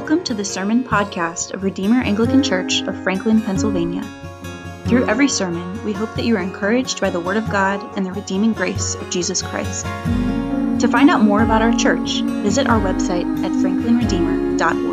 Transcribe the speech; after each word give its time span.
Welcome 0.00 0.24
to 0.24 0.34
the 0.34 0.46
Sermon 0.46 0.82
Podcast 0.82 1.52
of 1.52 1.62
Redeemer 1.62 2.00
Anglican 2.00 2.42
Church 2.42 2.80
of 2.80 2.96
Franklin, 3.02 3.42
Pennsylvania. 3.42 4.02
Through 4.86 5.06
every 5.06 5.28
sermon, 5.28 5.84
we 5.84 5.92
hope 5.92 6.14
that 6.14 6.24
you 6.24 6.38
are 6.38 6.42
encouraged 6.42 7.02
by 7.02 7.10
the 7.10 7.20
Word 7.20 7.36
of 7.36 7.50
God 7.50 7.98
and 7.98 8.06
the 8.06 8.12
redeeming 8.12 8.54
grace 8.54 8.94
of 8.94 9.10
Jesus 9.10 9.42
Christ. 9.42 9.84
To 9.84 10.88
find 10.90 11.10
out 11.10 11.20
more 11.20 11.42
about 11.42 11.60
our 11.60 11.74
church, 11.74 12.22
visit 12.22 12.66
our 12.66 12.80
website 12.80 13.26
at 13.44 13.52
franklinredeemer.org. 13.52 14.89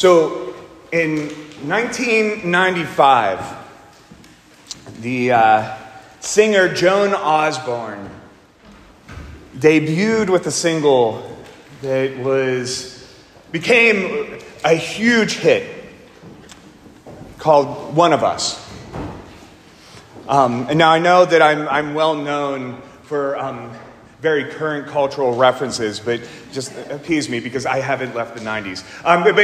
So 0.00 0.54
in 0.92 1.28
1995, 1.68 3.56
the 5.02 5.32
uh, 5.32 5.76
singer 6.20 6.72
Joan 6.72 7.12
Osborne 7.12 8.08
debuted 9.54 10.30
with 10.30 10.46
a 10.46 10.50
single 10.50 11.36
that 11.82 12.16
was 12.16 13.14
became 13.52 14.38
a 14.64 14.72
huge 14.72 15.34
hit 15.34 15.68
called 17.36 17.94
"One 17.94 18.14
of 18.14 18.24
Us." 18.24 18.58
Um, 20.26 20.66
and 20.70 20.78
now 20.78 20.92
I 20.92 20.98
know 20.98 21.26
that 21.26 21.42
I'm, 21.42 21.68
I'm 21.68 21.92
well 21.92 22.14
known 22.14 22.80
for 23.02 23.38
um, 23.38 23.70
very 24.20 24.44
current 24.44 24.86
cultural 24.86 25.34
references, 25.34 25.98
but 25.98 26.20
just 26.52 26.76
appease 26.90 27.28
me 27.28 27.40
because 27.40 27.64
I 27.64 27.80
haven't 27.80 28.14
left 28.14 28.34
the 28.34 28.40
90s. 28.40 28.84
Um, 29.04 29.24
but, 29.24 29.34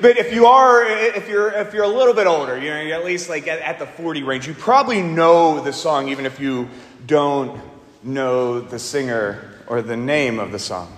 but, 0.00 0.18
if 0.18 0.34
you 0.34 0.46
are, 0.46 0.84
if 0.84 1.28
you're, 1.28 1.52
if 1.52 1.72
you're 1.72 1.84
a 1.84 1.88
little 1.88 2.14
bit 2.14 2.26
older, 2.26 2.58
you 2.58 2.70
know, 2.70 2.96
at 2.96 3.04
least 3.04 3.28
like 3.28 3.46
at, 3.46 3.60
at 3.60 3.78
the 3.78 3.86
40 3.86 4.24
range, 4.24 4.48
you 4.48 4.54
probably 4.54 5.00
know 5.00 5.60
the 5.60 5.72
song 5.72 6.08
even 6.08 6.26
if 6.26 6.40
you 6.40 6.68
don't 7.06 7.60
know 8.02 8.60
the 8.60 8.78
singer 8.78 9.60
or 9.68 9.80
the 9.80 9.96
name 9.96 10.40
of 10.40 10.50
the 10.50 10.58
song. 10.58 10.92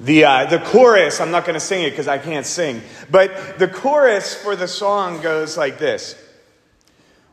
The, 0.00 0.24
uh, 0.24 0.46
the 0.46 0.58
chorus, 0.58 1.20
I'm 1.20 1.30
not 1.30 1.44
going 1.44 1.54
to 1.54 1.60
sing 1.60 1.82
it 1.84 1.90
because 1.90 2.08
I 2.08 2.18
can't 2.18 2.46
sing, 2.46 2.80
but 3.10 3.58
the 3.58 3.68
chorus 3.68 4.34
for 4.34 4.56
the 4.56 4.66
song 4.66 5.20
goes 5.20 5.56
like 5.56 5.78
this 5.78 6.16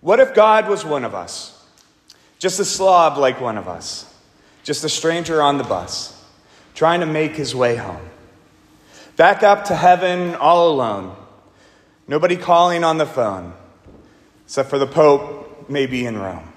What 0.01 0.19
if 0.19 0.33
God 0.33 0.67
was 0.67 0.83
one 0.83 1.05
of 1.05 1.15
us? 1.15 1.57
Just 2.39 2.59
a 2.59 2.65
slob 2.65 3.17
like 3.17 3.39
one 3.39 3.57
of 3.57 3.67
us 3.69 4.10
just 4.63 4.83
a 4.83 4.89
stranger 4.89 5.41
on 5.41 5.57
the 5.57 5.63
bus, 5.63 6.23
trying 6.73 6.99
to 6.99 7.05
make 7.05 7.35
his 7.35 7.55
way 7.55 7.75
home. 7.75 8.09
Back 9.15 9.43
up 9.43 9.65
to 9.65 9.75
heaven 9.75 10.35
all 10.35 10.71
alone, 10.71 11.15
nobody 12.07 12.35
calling 12.35 12.83
on 12.83 12.97
the 12.97 13.05
phone, 13.05 13.53
except 14.45 14.69
for 14.69 14.79
the 14.79 14.87
Pope, 14.87 15.69
maybe 15.69 16.05
in 16.05 16.17
Rome. 16.17 16.50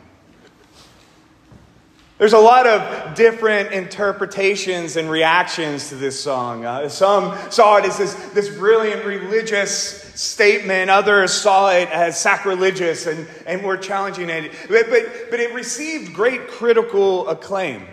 There's 2.25 2.33
a 2.33 2.39
lot 2.39 2.67
of 2.67 3.15
different 3.15 3.73
interpretations 3.73 4.97
and 4.97 5.11
reactions 5.11 5.91
to 5.91 5.95
this 5.95 6.19
song. 6.19 6.65
Uh, 6.65 6.89
some 6.89 7.37
saw 7.51 7.77
it 7.77 7.85
as 7.85 7.99
this, 7.99 8.15
this 8.31 8.49
brilliant 8.49 9.05
religious 9.05 9.71
statement, 10.19 10.89
others 10.89 11.35
saw 11.35 11.71
it 11.71 11.91
as 11.91 12.19
sacrilegious 12.19 13.07
and, 13.07 13.29
and 13.47 13.63
were 13.63 13.77
challenging 13.77 14.31
it. 14.31 14.53
But, 14.71 14.89
but, 14.89 15.05
but 15.29 15.39
it 15.39 15.53
received 15.53 16.15
great 16.15 16.49
critical 16.49 17.29
acclaim. 17.29 17.87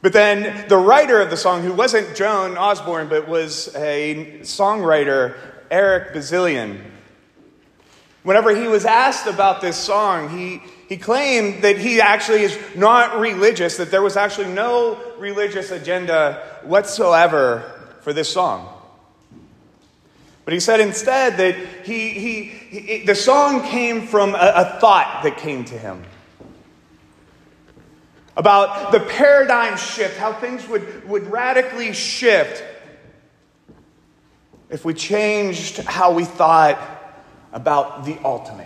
But 0.00 0.12
then 0.12 0.68
the 0.68 0.78
writer 0.78 1.20
of 1.20 1.30
the 1.30 1.36
song, 1.36 1.62
who 1.62 1.72
wasn't 1.72 2.14
Joan 2.14 2.56
Osborne, 2.56 3.08
but 3.08 3.26
was 3.26 3.74
a 3.74 4.38
songwriter, 4.42 5.36
Eric 5.68 6.12
Bazilian, 6.12 6.92
whenever 8.22 8.54
he 8.54 8.68
was 8.68 8.84
asked 8.84 9.26
about 9.26 9.60
this 9.60 9.76
song, 9.76 10.28
he, 10.28 10.62
he 10.92 10.98
claimed 10.98 11.62
that 11.62 11.78
he 11.78 12.02
actually 12.02 12.42
is 12.42 12.58
not 12.76 13.18
religious, 13.18 13.78
that 13.78 13.90
there 13.90 14.02
was 14.02 14.14
actually 14.14 14.52
no 14.52 15.00
religious 15.16 15.70
agenda 15.70 16.60
whatsoever 16.64 17.62
for 18.02 18.12
this 18.12 18.30
song. 18.30 18.68
But 20.44 20.52
he 20.52 20.60
said 20.60 20.80
instead 20.80 21.38
that 21.38 21.86
he, 21.86 22.10
he, 22.10 22.44
he 22.44 23.06
the 23.06 23.14
song 23.14 23.62
came 23.62 24.06
from 24.06 24.34
a, 24.34 24.52
a 24.54 24.78
thought 24.80 25.22
that 25.22 25.38
came 25.38 25.64
to 25.64 25.78
him 25.78 26.04
about 28.36 28.92
the 28.92 29.00
paradigm 29.00 29.78
shift, 29.78 30.18
how 30.18 30.34
things 30.34 30.68
would, 30.68 31.08
would 31.08 31.26
radically 31.32 31.94
shift 31.94 32.62
if 34.68 34.84
we 34.84 34.92
changed 34.92 35.78
how 35.78 36.12
we 36.12 36.26
thought 36.26 36.78
about 37.50 38.04
the 38.04 38.18
ultimate, 38.22 38.61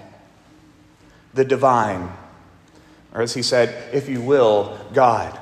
the 1.37 1.45
divine, 1.45 2.13
or 3.15 3.23
as 3.23 3.35
he 3.35 3.43
said, 3.43 3.95
if 3.95 4.09
you 4.09 4.21
will, 4.21 4.79
God. 4.93 5.39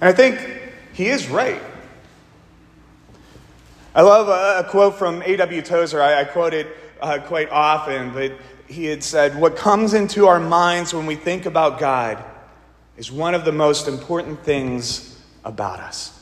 And 0.00 0.08
I 0.08 0.12
think 0.12 0.38
he 0.92 1.06
is 1.06 1.28
right. 1.28 1.62
I 3.94 4.02
love 4.02 4.28
a, 4.28 4.66
a 4.66 4.70
quote 4.70 4.96
from 4.96 5.22
A.W. 5.22 5.62
Tozer. 5.62 6.02
I, 6.02 6.20
I 6.20 6.24
quote 6.24 6.54
it 6.54 6.66
uh, 7.00 7.18
quite 7.20 7.50
often, 7.50 8.12
but 8.12 8.32
he 8.66 8.86
had 8.86 9.04
said, 9.04 9.38
What 9.38 9.56
comes 9.56 9.94
into 9.94 10.26
our 10.26 10.40
minds 10.40 10.92
when 10.92 11.06
we 11.06 11.14
think 11.14 11.46
about 11.46 11.78
God 11.78 12.22
is 12.96 13.12
one 13.12 13.34
of 13.34 13.44
the 13.44 13.52
most 13.52 13.88
important 13.88 14.42
things 14.42 15.20
about 15.44 15.80
us. 15.80 16.18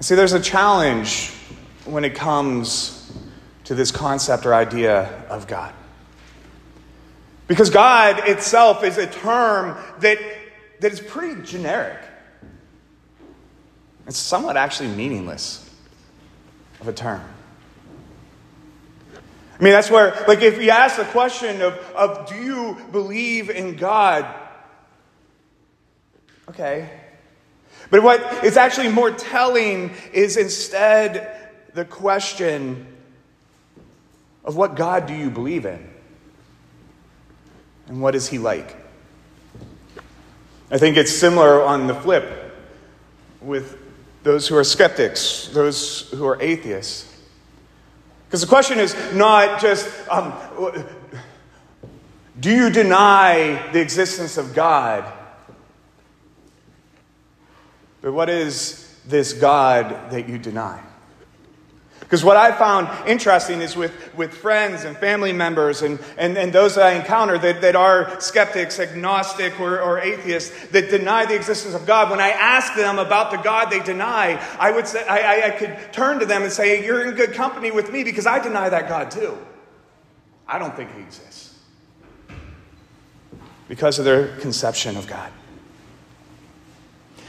see, 0.00 0.16
there's 0.16 0.32
a 0.32 0.40
challenge 0.40 1.32
when 1.84 2.04
it 2.04 2.14
comes 2.14 3.12
to 3.64 3.74
this 3.74 3.90
concept 3.90 4.46
or 4.46 4.54
idea 4.54 5.24
of 5.28 5.46
God. 5.46 5.72
Because 7.46 7.70
God 7.70 8.28
itself 8.28 8.84
is 8.84 8.98
a 8.98 9.06
term 9.06 9.76
that, 10.00 10.18
that 10.80 10.92
is 10.92 11.00
pretty 11.00 11.42
generic. 11.42 11.98
It's 14.06 14.18
somewhat 14.18 14.56
actually 14.56 14.88
meaningless 14.90 15.68
of 16.80 16.88
a 16.88 16.92
term. 16.92 17.22
I 19.58 19.62
mean, 19.62 19.72
that's 19.72 19.90
where, 19.90 20.24
like, 20.26 20.42
if 20.42 20.60
you 20.60 20.70
ask 20.70 20.96
the 20.96 21.04
question 21.04 21.62
of, 21.62 21.74
of 21.94 22.28
do 22.28 22.34
you 22.34 22.76
believe 22.90 23.48
in 23.48 23.76
God? 23.76 24.26
Okay. 26.48 26.90
But 27.90 28.02
what 28.02 28.44
is 28.44 28.56
actually 28.56 28.88
more 28.88 29.10
telling 29.10 29.92
is 30.12 30.36
instead 30.36 31.41
the 31.74 31.84
question 31.84 32.86
of 34.44 34.56
what 34.56 34.74
God 34.74 35.06
do 35.06 35.14
you 35.14 35.30
believe 35.30 35.64
in? 35.64 35.88
And 37.88 38.00
what 38.00 38.14
is 38.14 38.28
he 38.28 38.38
like? 38.38 38.76
I 40.70 40.78
think 40.78 40.96
it's 40.96 41.12
similar 41.12 41.62
on 41.62 41.86
the 41.86 41.94
flip 41.94 42.54
with 43.40 43.78
those 44.22 44.48
who 44.48 44.56
are 44.56 44.64
skeptics, 44.64 45.48
those 45.52 46.10
who 46.10 46.26
are 46.26 46.40
atheists. 46.40 47.08
Because 48.26 48.40
the 48.40 48.46
question 48.46 48.78
is 48.78 48.96
not 49.12 49.60
just 49.60 49.88
um, 50.08 50.32
do 52.40 52.50
you 52.50 52.70
deny 52.70 53.70
the 53.72 53.80
existence 53.80 54.38
of 54.38 54.54
God? 54.54 55.04
But 58.00 58.12
what 58.12 58.28
is 58.30 58.98
this 59.06 59.32
God 59.32 60.10
that 60.10 60.28
you 60.28 60.38
deny? 60.38 60.82
Because 62.12 62.26
what 62.26 62.36
I 62.36 62.52
found 62.52 62.90
interesting 63.08 63.62
is 63.62 63.74
with, 63.74 64.14
with 64.14 64.34
friends 64.34 64.84
and 64.84 64.94
family 64.98 65.32
members 65.32 65.80
and, 65.80 65.98
and, 66.18 66.36
and 66.36 66.52
those 66.52 66.74
that 66.74 66.84
I 66.84 66.92
encounter 66.92 67.38
that, 67.38 67.62
that 67.62 67.74
are 67.74 68.20
skeptics, 68.20 68.78
agnostic, 68.78 69.58
or, 69.58 69.80
or 69.80 69.98
atheists 69.98 70.68
that 70.72 70.90
deny 70.90 71.24
the 71.24 71.34
existence 71.34 71.74
of 71.74 71.86
God, 71.86 72.10
when 72.10 72.20
I 72.20 72.28
ask 72.28 72.74
them 72.74 72.98
about 72.98 73.30
the 73.30 73.38
God 73.38 73.70
they 73.70 73.80
deny, 73.80 74.38
I, 74.58 74.72
would 74.72 74.86
say, 74.86 75.02
I, 75.08 75.46
I 75.46 75.50
could 75.52 75.90
turn 75.94 76.18
to 76.18 76.26
them 76.26 76.42
and 76.42 76.52
say, 76.52 76.84
You're 76.84 77.08
in 77.08 77.14
good 77.14 77.32
company 77.32 77.70
with 77.70 77.90
me 77.90 78.04
because 78.04 78.26
I 78.26 78.40
deny 78.40 78.68
that 78.68 78.90
God 78.90 79.10
too. 79.10 79.38
I 80.46 80.58
don't 80.58 80.76
think 80.76 80.94
he 80.94 81.00
exists 81.00 81.58
because 83.68 83.98
of 83.98 84.04
their 84.04 84.36
conception 84.36 84.98
of 84.98 85.06
God. 85.06 85.32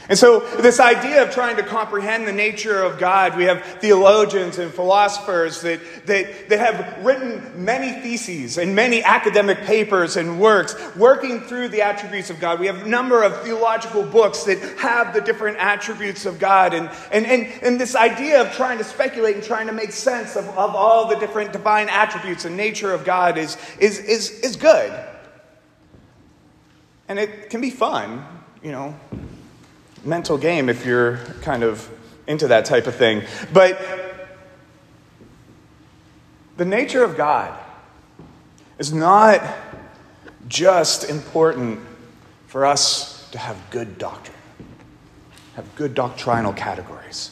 And 0.06 0.18
so, 0.18 0.40
this 0.56 0.80
idea 0.80 1.22
of 1.22 1.30
trying 1.32 1.56
to 1.56 1.62
comprehend 1.62 2.26
the 2.26 2.32
nature 2.32 2.82
of 2.82 2.98
God, 2.98 3.38
we 3.38 3.44
have 3.44 3.64
theologians 3.80 4.58
and 4.58 4.70
philosophers 4.70 5.62
that, 5.62 5.80
that, 6.04 6.50
that 6.50 6.58
have 6.58 7.02
written 7.02 7.64
many 7.64 8.02
theses 8.02 8.58
and 8.58 8.76
many 8.76 9.02
academic 9.02 9.62
papers 9.62 10.18
and 10.18 10.38
works 10.38 10.76
working 10.94 11.40
through 11.40 11.68
the 11.68 11.80
attributes 11.80 12.28
of 12.28 12.38
God. 12.38 12.60
We 12.60 12.66
have 12.66 12.84
a 12.84 12.88
number 12.88 13.22
of 13.22 13.42
theological 13.44 14.02
books 14.02 14.44
that 14.44 14.58
have 14.78 15.14
the 15.14 15.22
different 15.22 15.56
attributes 15.56 16.26
of 16.26 16.38
God. 16.38 16.74
And, 16.74 16.90
and, 17.10 17.24
and, 17.24 17.46
and 17.62 17.80
this 17.80 17.96
idea 17.96 18.42
of 18.42 18.52
trying 18.52 18.76
to 18.76 18.84
speculate 18.84 19.36
and 19.36 19.44
trying 19.44 19.68
to 19.68 19.72
make 19.72 19.92
sense 19.92 20.36
of, 20.36 20.46
of 20.48 20.74
all 20.74 21.08
the 21.08 21.16
different 21.16 21.50
divine 21.50 21.88
attributes 21.88 22.44
and 22.44 22.58
nature 22.58 22.92
of 22.92 23.06
God 23.06 23.38
is, 23.38 23.56
is, 23.78 24.00
is, 24.00 24.40
is 24.40 24.56
good. 24.56 24.92
And 27.08 27.18
it 27.18 27.48
can 27.48 27.62
be 27.62 27.70
fun, 27.70 28.22
you 28.62 28.70
know 28.70 28.94
mental 30.04 30.38
game 30.38 30.68
if 30.68 30.84
you're 30.84 31.18
kind 31.42 31.62
of 31.62 31.88
into 32.26 32.48
that 32.48 32.64
type 32.64 32.86
of 32.86 32.94
thing. 32.94 33.22
But 33.52 33.80
the 36.56 36.64
nature 36.64 37.02
of 37.02 37.16
God 37.16 37.58
is 38.78 38.92
not 38.92 39.42
just 40.48 41.08
important 41.08 41.80
for 42.46 42.64
us 42.66 43.28
to 43.30 43.38
have 43.38 43.56
good 43.70 43.98
doctrine, 43.98 44.36
have 45.56 45.74
good 45.74 45.94
doctrinal 45.94 46.52
categories. 46.52 47.30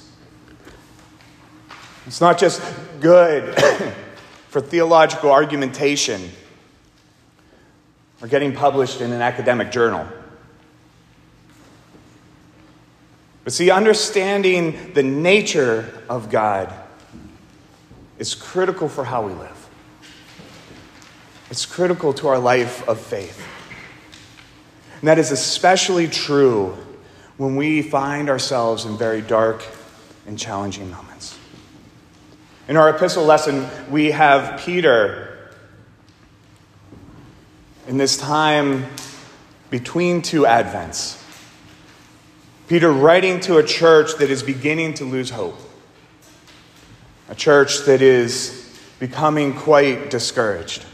It's 2.06 2.20
not 2.20 2.38
just 2.38 2.60
good 3.00 3.54
for 4.48 4.60
theological 4.60 5.30
argumentation 5.30 6.30
or 8.20 8.28
getting 8.28 8.52
published 8.52 9.00
in 9.00 9.12
an 9.12 9.22
academic 9.22 9.70
journal. 9.70 10.06
But 13.44 13.52
see, 13.52 13.70
understanding 13.70 14.92
the 14.94 15.02
nature 15.02 16.02
of 16.08 16.30
God 16.30 16.72
is 18.18 18.34
critical 18.34 18.88
for 18.88 19.04
how 19.04 19.26
we 19.26 19.32
live. 19.32 19.68
It's 21.50 21.66
critical 21.66 22.12
to 22.14 22.28
our 22.28 22.38
life 22.38 22.88
of 22.88 23.00
faith. 23.00 23.44
And 25.00 25.08
that 25.08 25.18
is 25.18 25.32
especially 25.32 26.06
true 26.06 26.76
when 27.36 27.56
we 27.56 27.82
find 27.82 28.30
ourselves 28.30 28.84
in 28.84 28.96
very 28.96 29.20
dark 29.20 29.64
and 30.26 30.38
challenging 30.38 30.90
moments. 30.90 31.36
In 32.68 32.76
our 32.76 32.88
epistle 32.88 33.24
lesson, 33.24 33.68
we 33.90 34.12
have 34.12 34.60
Peter 34.60 35.50
in 37.88 37.98
this 37.98 38.16
time 38.16 38.86
between 39.68 40.22
two 40.22 40.42
Advents. 40.42 41.21
Peter 42.68 42.90
writing 42.90 43.40
to 43.40 43.58
a 43.58 43.62
church 43.62 44.16
that 44.18 44.30
is 44.30 44.42
beginning 44.42 44.94
to 44.94 45.04
lose 45.04 45.30
hope, 45.30 45.58
a 47.28 47.34
church 47.34 47.84
that 47.86 48.00
is 48.02 48.78
becoming 48.98 49.54
quite 49.54 50.10
discouraged. 50.10 50.84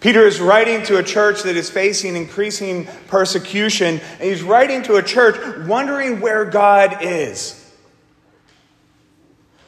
Peter 0.00 0.26
is 0.26 0.40
writing 0.40 0.82
to 0.84 0.98
a 0.98 1.02
church 1.02 1.42
that 1.42 1.56
is 1.56 1.68
facing 1.68 2.16
increasing 2.16 2.86
persecution, 3.08 4.00
and 4.18 4.22
he's 4.22 4.42
writing 4.42 4.82
to 4.84 4.96
a 4.96 5.02
church 5.02 5.66
wondering 5.66 6.20
where 6.20 6.44
God 6.44 7.02
is. 7.02 7.54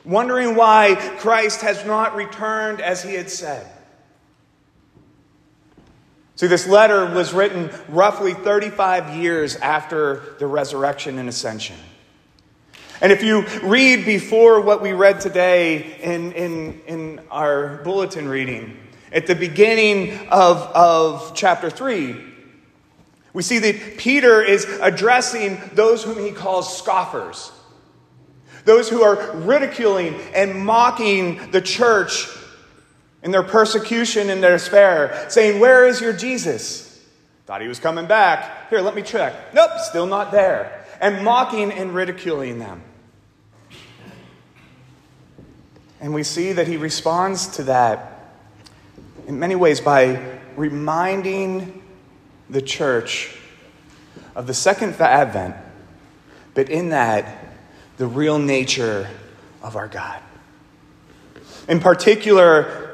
Wondering 0.05 0.55
why 0.55 0.95
Christ 1.19 1.61
has 1.63 1.85
not 1.85 2.15
returned 2.15 2.81
as 2.81 3.03
he 3.03 3.15
had 3.15 3.29
said. 3.29 3.67
See, 6.41 6.47
this 6.47 6.67
letter 6.67 7.05
was 7.05 7.35
written 7.35 7.69
roughly 7.91 8.33
35 8.33 9.15
years 9.15 9.57
after 9.57 10.23
the 10.39 10.47
resurrection 10.47 11.19
and 11.19 11.29
ascension. 11.29 11.77
And 13.03 13.13
if 13.13 13.23
you 13.23 13.47
read 13.63 14.07
before 14.07 14.63
what 14.63 14.81
we 14.81 14.95
read 14.95 15.21
today 15.21 15.99
in, 16.01 16.33
in, 16.33 16.81
in 16.87 17.21
our 17.31 17.83
bulletin 17.85 18.27
reading, 18.27 18.79
at 19.13 19.27
the 19.27 19.35
beginning 19.35 20.29
of, 20.31 20.63
of 20.75 21.35
chapter 21.35 21.69
3, 21.69 22.17
we 23.35 23.43
see 23.43 23.59
that 23.59 23.99
Peter 23.99 24.43
is 24.43 24.65
addressing 24.81 25.61
those 25.75 26.03
whom 26.03 26.25
he 26.25 26.31
calls 26.31 26.75
scoffers, 26.75 27.53
those 28.65 28.89
who 28.89 29.03
are 29.03 29.37
ridiculing 29.37 30.15
and 30.33 30.55
mocking 30.55 31.51
the 31.51 31.61
church 31.61 32.29
in 33.23 33.31
their 33.31 33.43
persecution 33.43 34.31
and 34.31 34.43
their 34.43 34.57
despair, 34.57 35.27
saying, 35.29 35.61
Where 35.61 35.87
is 35.87 36.01
your 36.01 36.13
Jesus? 36.13 36.87
Thought 37.47 37.63
he 37.63 37.69
was 37.69 37.81
coming 37.81 38.07
back. 38.07 38.71
Here, 38.71 38.81
let 38.81 38.95
me 38.95 39.03
check. 39.03 39.55
Nope, 39.55 39.73
still 39.81 40.07
not 40.07 40.31
there. 40.31 40.85
And 41.01 41.25
mocking 41.25 41.73
and 41.73 41.95
ridiculing 41.95 42.59
them. 42.59 42.83
And 46.01 46.15
we 46.15 46.23
see 46.23 46.53
that 46.53 46.67
he 46.67 46.77
responds 46.77 47.49
to 47.57 47.65
that 47.65 48.37
in 49.27 49.39
many 49.39 49.55
ways 49.55 49.81
by 49.81 50.39
reminding 50.57 51.83
the 52.49 52.63
church 52.63 53.37
of 54.35 54.47
the 54.47 54.55
second 54.55 54.95
advent, 55.01 55.57
but 56.55 56.69
in 56.69 56.91
that, 56.91 57.55
the 57.97 58.07
real 58.07 58.39
nature 58.39 59.09
of 59.63 59.77
our 59.77 59.89
God. 59.89 60.21
In 61.69 61.81
particular, 61.81 62.90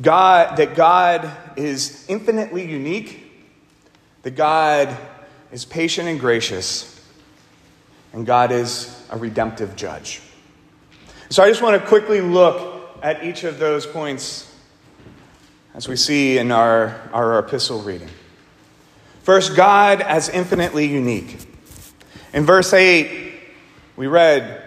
God, 0.00 0.56
that 0.56 0.74
God 0.74 1.30
is 1.56 2.04
infinitely 2.08 2.70
unique, 2.70 3.30
that 4.22 4.36
God 4.36 4.96
is 5.50 5.64
patient 5.64 6.08
and 6.08 6.20
gracious, 6.20 6.96
and 8.12 8.26
God 8.26 8.52
is 8.52 9.06
a 9.10 9.18
redemptive 9.18 9.74
judge. 9.76 10.20
So 11.28 11.42
I 11.42 11.48
just 11.48 11.62
want 11.62 11.80
to 11.80 11.88
quickly 11.88 12.20
look 12.20 12.98
at 13.02 13.24
each 13.24 13.44
of 13.44 13.58
those 13.58 13.86
points 13.86 14.52
as 15.74 15.88
we 15.88 15.96
see 15.96 16.38
in 16.38 16.50
our, 16.50 17.08
our 17.12 17.38
epistle 17.38 17.82
reading. 17.82 18.08
First, 19.22 19.54
God 19.54 20.00
as 20.00 20.28
infinitely 20.28 20.86
unique. 20.86 21.38
In 22.32 22.44
verse 22.44 22.72
8, 22.72 23.34
we 23.96 24.06
read, 24.06 24.62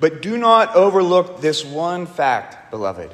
But 0.00 0.22
do 0.22 0.36
not 0.36 0.74
overlook 0.74 1.40
this 1.40 1.64
one 1.64 2.06
fact, 2.06 2.70
beloved, 2.70 3.12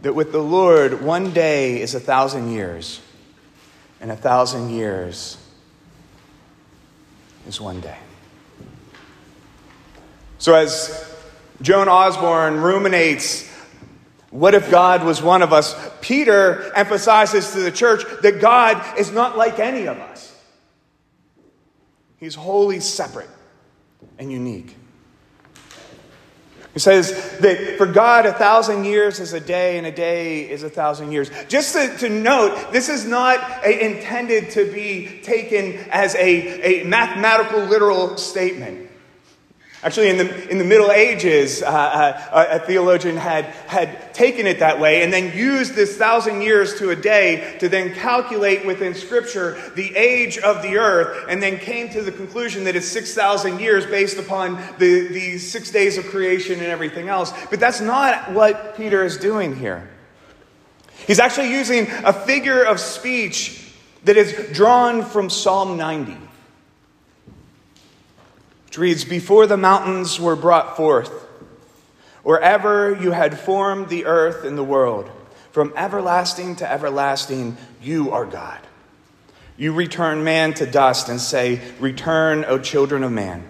that 0.00 0.14
with 0.14 0.32
the 0.32 0.42
Lord 0.42 1.02
one 1.02 1.32
day 1.32 1.80
is 1.80 1.94
a 1.94 2.00
thousand 2.00 2.50
years, 2.50 3.00
and 4.00 4.10
a 4.10 4.16
thousand 4.16 4.70
years 4.70 5.36
is 7.46 7.60
one 7.60 7.80
day. 7.80 7.98
So, 10.38 10.54
as 10.54 11.08
Joan 11.60 11.88
Osborne 11.88 12.56
ruminates 12.56 13.48
what 14.32 14.54
if 14.54 14.70
God 14.70 15.04
was 15.04 15.22
one 15.22 15.42
of 15.42 15.52
us? 15.52 15.76
Peter 16.00 16.72
emphasizes 16.74 17.52
to 17.52 17.60
the 17.60 17.70
church 17.70 18.02
that 18.22 18.40
God 18.40 18.98
is 18.98 19.12
not 19.12 19.36
like 19.36 19.58
any 19.58 19.86
of 19.86 19.98
us. 19.98 20.34
He's 22.16 22.34
wholly 22.34 22.80
separate 22.80 23.28
and 24.18 24.32
unique. 24.32 24.74
He 26.74 26.78
says 26.78 27.38
that 27.40 27.76
for 27.76 27.86
God, 27.86 28.24
a 28.24 28.32
thousand 28.32 28.84
years 28.84 29.20
is 29.20 29.34
a 29.34 29.40
day, 29.40 29.76
and 29.76 29.86
a 29.86 29.92
day 29.92 30.48
is 30.48 30.62
a 30.62 30.70
thousand 30.70 31.12
years. 31.12 31.30
Just 31.48 31.74
to, 31.74 31.94
to 31.98 32.08
note, 32.08 32.72
this 32.72 32.88
is 32.88 33.04
not 33.04 33.38
a, 33.62 33.84
intended 33.84 34.50
to 34.52 34.72
be 34.72 35.20
taken 35.22 35.74
as 35.90 36.14
a, 36.14 36.82
a 36.82 36.84
mathematical, 36.84 37.64
literal 37.64 38.16
statement. 38.16 38.81
Actually, 39.84 40.10
in 40.10 40.16
the, 40.16 40.48
in 40.48 40.58
the 40.58 40.64
Middle 40.64 40.92
Ages, 40.92 41.60
uh, 41.60 41.66
uh, 41.66 42.46
a 42.50 42.58
theologian 42.60 43.16
had, 43.16 43.46
had 43.66 44.14
taken 44.14 44.46
it 44.46 44.60
that 44.60 44.78
way 44.78 45.02
and 45.02 45.12
then 45.12 45.36
used 45.36 45.74
this 45.74 45.96
thousand 45.96 46.40
years 46.40 46.78
to 46.78 46.90
a 46.90 46.96
day 46.96 47.56
to 47.58 47.68
then 47.68 47.92
calculate 47.92 48.64
within 48.64 48.94
Scripture 48.94 49.60
the 49.74 49.96
age 49.96 50.38
of 50.38 50.62
the 50.62 50.76
earth, 50.76 51.26
and 51.28 51.42
then 51.42 51.58
came 51.58 51.88
to 51.88 52.00
the 52.00 52.12
conclusion 52.12 52.62
that 52.62 52.76
it's 52.76 52.86
6,000 52.86 53.58
years 53.58 53.84
based 53.84 54.18
upon 54.18 54.54
the, 54.78 55.08
the 55.08 55.38
six 55.38 55.72
days 55.72 55.98
of 55.98 56.06
creation 56.06 56.60
and 56.60 56.68
everything 56.68 57.08
else. 57.08 57.32
But 57.50 57.58
that's 57.58 57.80
not 57.80 58.30
what 58.30 58.76
Peter 58.76 59.04
is 59.04 59.16
doing 59.16 59.56
here. 59.56 59.90
He's 61.08 61.18
actually 61.18 61.50
using 61.50 61.88
a 62.04 62.12
figure 62.12 62.62
of 62.62 62.78
speech 62.78 63.72
that 64.04 64.16
is 64.16 64.56
drawn 64.56 65.04
from 65.04 65.28
Psalm 65.28 65.76
90 65.76 66.16
which 68.72 68.78
reads 68.78 69.04
Before 69.04 69.46
the 69.46 69.58
mountains 69.58 70.18
were 70.18 70.34
brought 70.34 70.78
forth, 70.78 71.12
or 72.24 72.40
ever 72.40 72.96
you 72.98 73.10
had 73.10 73.38
formed 73.38 73.90
the 73.90 74.06
earth 74.06 74.46
and 74.46 74.56
the 74.56 74.64
world, 74.64 75.10
from 75.50 75.74
everlasting 75.76 76.56
to 76.56 76.72
everlasting, 76.72 77.58
you 77.82 78.12
are 78.12 78.24
God. 78.24 78.60
You 79.58 79.74
return 79.74 80.24
man 80.24 80.54
to 80.54 80.64
dust 80.64 81.10
and 81.10 81.20
say, 81.20 81.60
Return, 81.80 82.46
O 82.46 82.58
children 82.58 83.02
of 83.02 83.12
man. 83.12 83.44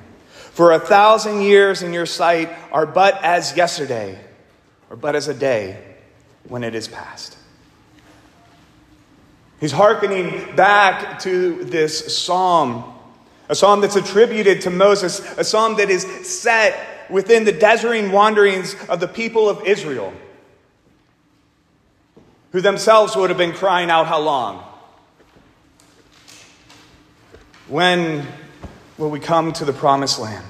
For 0.50 0.72
a 0.72 0.80
thousand 0.80 1.42
years 1.42 1.84
in 1.84 1.92
your 1.92 2.06
sight 2.06 2.50
are 2.72 2.84
but 2.84 3.22
as 3.22 3.56
yesterday, 3.56 4.18
or 4.90 4.96
but 4.96 5.14
as 5.14 5.28
a 5.28 5.34
day 5.34 5.80
when 6.48 6.64
it 6.64 6.74
is 6.74 6.88
past. 6.88 7.38
He's 9.60 9.70
hearkening 9.70 10.56
back 10.56 11.20
to 11.20 11.62
this 11.62 12.18
psalm 12.18 12.91
a 13.52 13.54
psalm 13.54 13.82
that's 13.82 13.96
attributed 13.96 14.62
to 14.62 14.70
Moses, 14.70 15.20
a 15.36 15.44
psalm 15.44 15.76
that 15.76 15.90
is 15.90 16.04
set 16.26 16.74
within 17.10 17.44
the 17.44 17.52
deserting 17.52 18.10
wanderings 18.10 18.74
of 18.88 18.98
the 18.98 19.06
people 19.06 19.46
of 19.46 19.66
Israel, 19.66 20.14
who 22.52 22.62
themselves 22.62 23.14
would 23.14 23.28
have 23.28 23.36
been 23.36 23.52
crying 23.52 23.90
out, 23.90 24.06
How 24.06 24.20
long? 24.20 24.64
When 27.68 28.26
will 28.96 29.10
we 29.10 29.20
come 29.20 29.52
to 29.52 29.66
the 29.66 29.74
promised 29.74 30.18
land? 30.18 30.46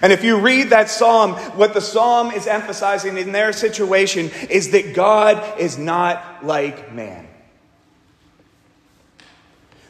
And 0.00 0.12
if 0.12 0.22
you 0.22 0.38
read 0.38 0.70
that 0.70 0.88
psalm, 0.88 1.32
what 1.56 1.74
the 1.74 1.80
psalm 1.80 2.30
is 2.30 2.46
emphasizing 2.46 3.18
in 3.18 3.32
their 3.32 3.52
situation 3.52 4.30
is 4.48 4.70
that 4.70 4.94
God 4.94 5.58
is 5.58 5.76
not 5.76 6.46
like 6.46 6.94
man. 6.94 7.26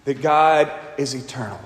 that 0.06 0.22
God 0.22 0.72
is 0.96 1.14
eternal. 1.14 1.60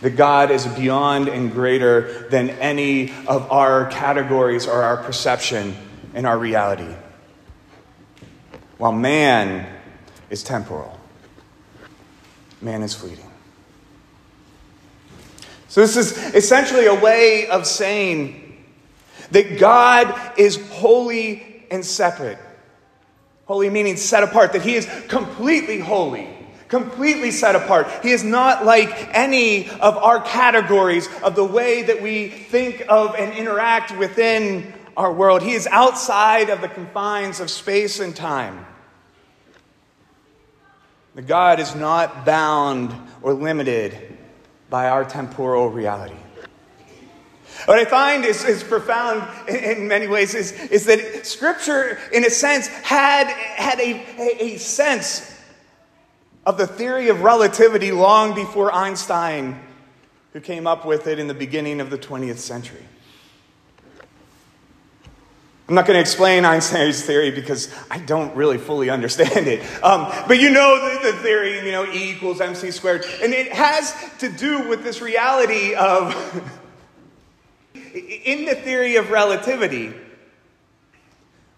That 0.00 0.16
God 0.16 0.50
is 0.50 0.66
beyond 0.66 1.28
and 1.28 1.50
greater 1.50 2.28
than 2.28 2.50
any 2.50 3.10
of 3.26 3.50
our 3.50 3.86
categories 3.90 4.66
or 4.66 4.82
our 4.82 4.96
perception 4.98 5.76
and 6.14 6.26
our 6.26 6.38
reality. 6.38 6.94
While 8.78 8.92
man 8.92 9.66
is 10.30 10.44
temporal, 10.44 10.98
man 12.60 12.82
is 12.82 12.94
fleeting. 12.94 13.24
So, 15.68 15.82
this 15.82 15.96
is 15.96 16.34
essentially 16.34 16.86
a 16.86 16.94
way 16.94 17.46
of 17.48 17.66
saying 17.66 18.64
that 19.32 19.58
God 19.58 20.38
is 20.38 20.56
holy 20.70 21.66
and 21.70 21.84
separate. 21.84 22.38
Holy 23.46 23.68
meaning 23.68 23.96
set 23.96 24.22
apart, 24.22 24.52
that 24.52 24.62
He 24.62 24.74
is 24.74 24.88
completely 25.08 25.78
holy, 25.78 26.28
completely 26.68 27.30
set 27.30 27.56
apart. 27.56 27.88
He 28.02 28.10
is 28.10 28.22
not 28.22 28.64
like 28.64 29.08
any 29.14 29.68
of 29.70 29.96
our 29.96 30.20
categories 30.20 31.08
of 31.22 31.34
the 31.34 31.44
way 31.44 31.82
that 31.82 32.02
we 32.02 32.28
think 32.28 32.84
of 32.88 33.14
and 33.14 33.32
interact 33.32 33.96
within 33.98 34.72
our 34.96 35.12
world. 35.12 35.42
He 35.42 35.52
is 35.52 35.66
outside 35.66 36.50
of 36.50 36.60
the 36.60 36.68
confines 36.68 37.40
of 37.40 37.50
space 37.50 38.00
and 38.00 38.14
time. 38.14 38.66
The 41.14 41.22
God 41.22 41.58
is 41.58 41.74
not 41.74 42.24
bound 42.24 42.94
or 43.22 43.32
limited 43.32 44.18
by 44.70 44.88
our 44.88 45.04
temporal 45.04 45.68
reality. 45.70 46.14
What 47.64 47.78
I 47.78 47.84
find 47.86 48.24
is, 48.24 48.44
is 48.44 48.62
profound 48.62 49.26
in, 49.48 49.88
many 49.88 50.06
ways 50.06 50.34
is, 50.34 50.52
is 50.52 50.86
that 50.86 51.26
Scripture, 51.26 51.98
in 52.12 52.24
a 52.24 52.30
sense, 52.30 52.68
had, 52.68 53.26
had 53.26 53.80
a, 53.80 53.94
a, 54.16 54.54
a 54.54 54.58
sense 54.58 55.37
of 56.46 56.58
the 56.58 56.66
theory 56.66 57.08
of 57.08 57.22
relativity 57.22 57.92
long 57.92 58.34
before 58.34 58.72
Einstein, 58.72 59.60
who 60.32 60.40
came 60.40 60.66
up 60.66 60.84
with 60.84 61.06
it 61.06 61.18
in 61.18 61.28
the 61.28 61.34
beginning 61.34 61.80
of 61.80 61.90
the 61.90 61.98
20th 61.98 62.38
century. 62.38 62.84
I'm 65.68 65.74
not 65.74 65.84
going 65.84 65.96
to 65.96 66.00
explain 66.00 66.46
Einstein's 66.46 67.02
theory 67.02 67.30
because 67.30 67.70
I 67.90 67.98
don't 67.98 68.34
really 68.34 68.56
fully 68.56 68.88
understand 68.88 69.46
it. 69.46 69.60
Um, 69.84 70.10
but 70.26 70.40
you 70.40 70.50
know 70.50 70.98
the, 71.02 71.12
the, 71.12 71.18
theory, 71.18 71.56
you 71.64 71.72
know, 71.72 71.84
E 71.84 72.12
equals 72.12 72.40
mc 72.40 72.70
squared. 72.70 73.04
And 73.22 73.34
it 73.34 73.52
has 73.52 73.94
to 74.20 74.30
do 74.30 74.66
with 74.66 74.82
this 74.82 75.02
reality 75.02 75.74
of, 75.74 76.14
in 77.74 78.46
the 78.46 78.54
theory 78.54 78.96
of 78.96 79.10
relativity, 79.10 79.92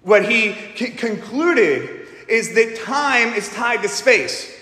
what 0.02 0.28
he 0.28 0.56
c- 0.74 0.90
concluded 0.90 2.08
is 2.26 2.54
that 2.54 2.80
time 2.84 3.34
is 3.34 3.48
tied 3.50 3.82
to 3.82 3.88
space. 3.88 4.52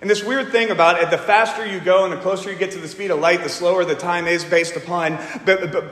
And 0.00 0.08
this 0.08 0.22
weird 0.22 0.52
thing 0.52 0.70
about 0.70 1.02
it, 1.02 1.10
the 1.10 1.18
faster 1.18 1.66
you 1.66 1.80
go 1.80 2.04
and 2.04 2.12
the 2.12 2.18
closer 2.18 2.52
you 2.52 2.56
get 2.56 2.70
to 2.72 2.78
the 2.78 2.86
speed 2.86 3.10
of 3.10 3.18
light, 3.18 3.42
the 3.42 3.48
slower 3.48 3.84
the 3.84 3.96
time 3.96 4.26
is 4.26 4.44
based 4.44 4.76
upon, 4.76 5.18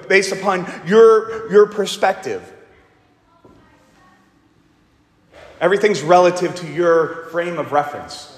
based 0.09 0.33
upon 0.33 0.71
your, 0.87 1.51
your 1.51 1.67
perspective. 1.67 2.53
Everything's 5.61 6.03
relative 6.03 6.55
to 6.57 6.67
your 6.71 7.25
frame 7.31 7.59
of 7.59 7.73
reference. 7.73 8.33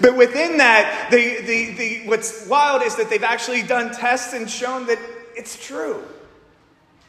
But 0.00 0.16
within 0.16 0.58
that, 0.58 1.08
the, 1.10 1.40
the, 1.42 1.74
the, 1.74 2.08
what's 2.08 2.46
wild 2.46 2.82
is 2.82 2.96
that 2.96 3.08
they've 3.08 3.22
actually 3.22 3.62
done 3.62 3.94
tests 3.94 4.34
and 4.34 4.50
shown 4.50 4.86
that 4.86 4.98
it's 5.36 5.64
true 5.64 6.02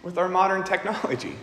with 0.03 0.17
our 0.17 0.29
modern 0.29 0.63
technology. 0.63 1.35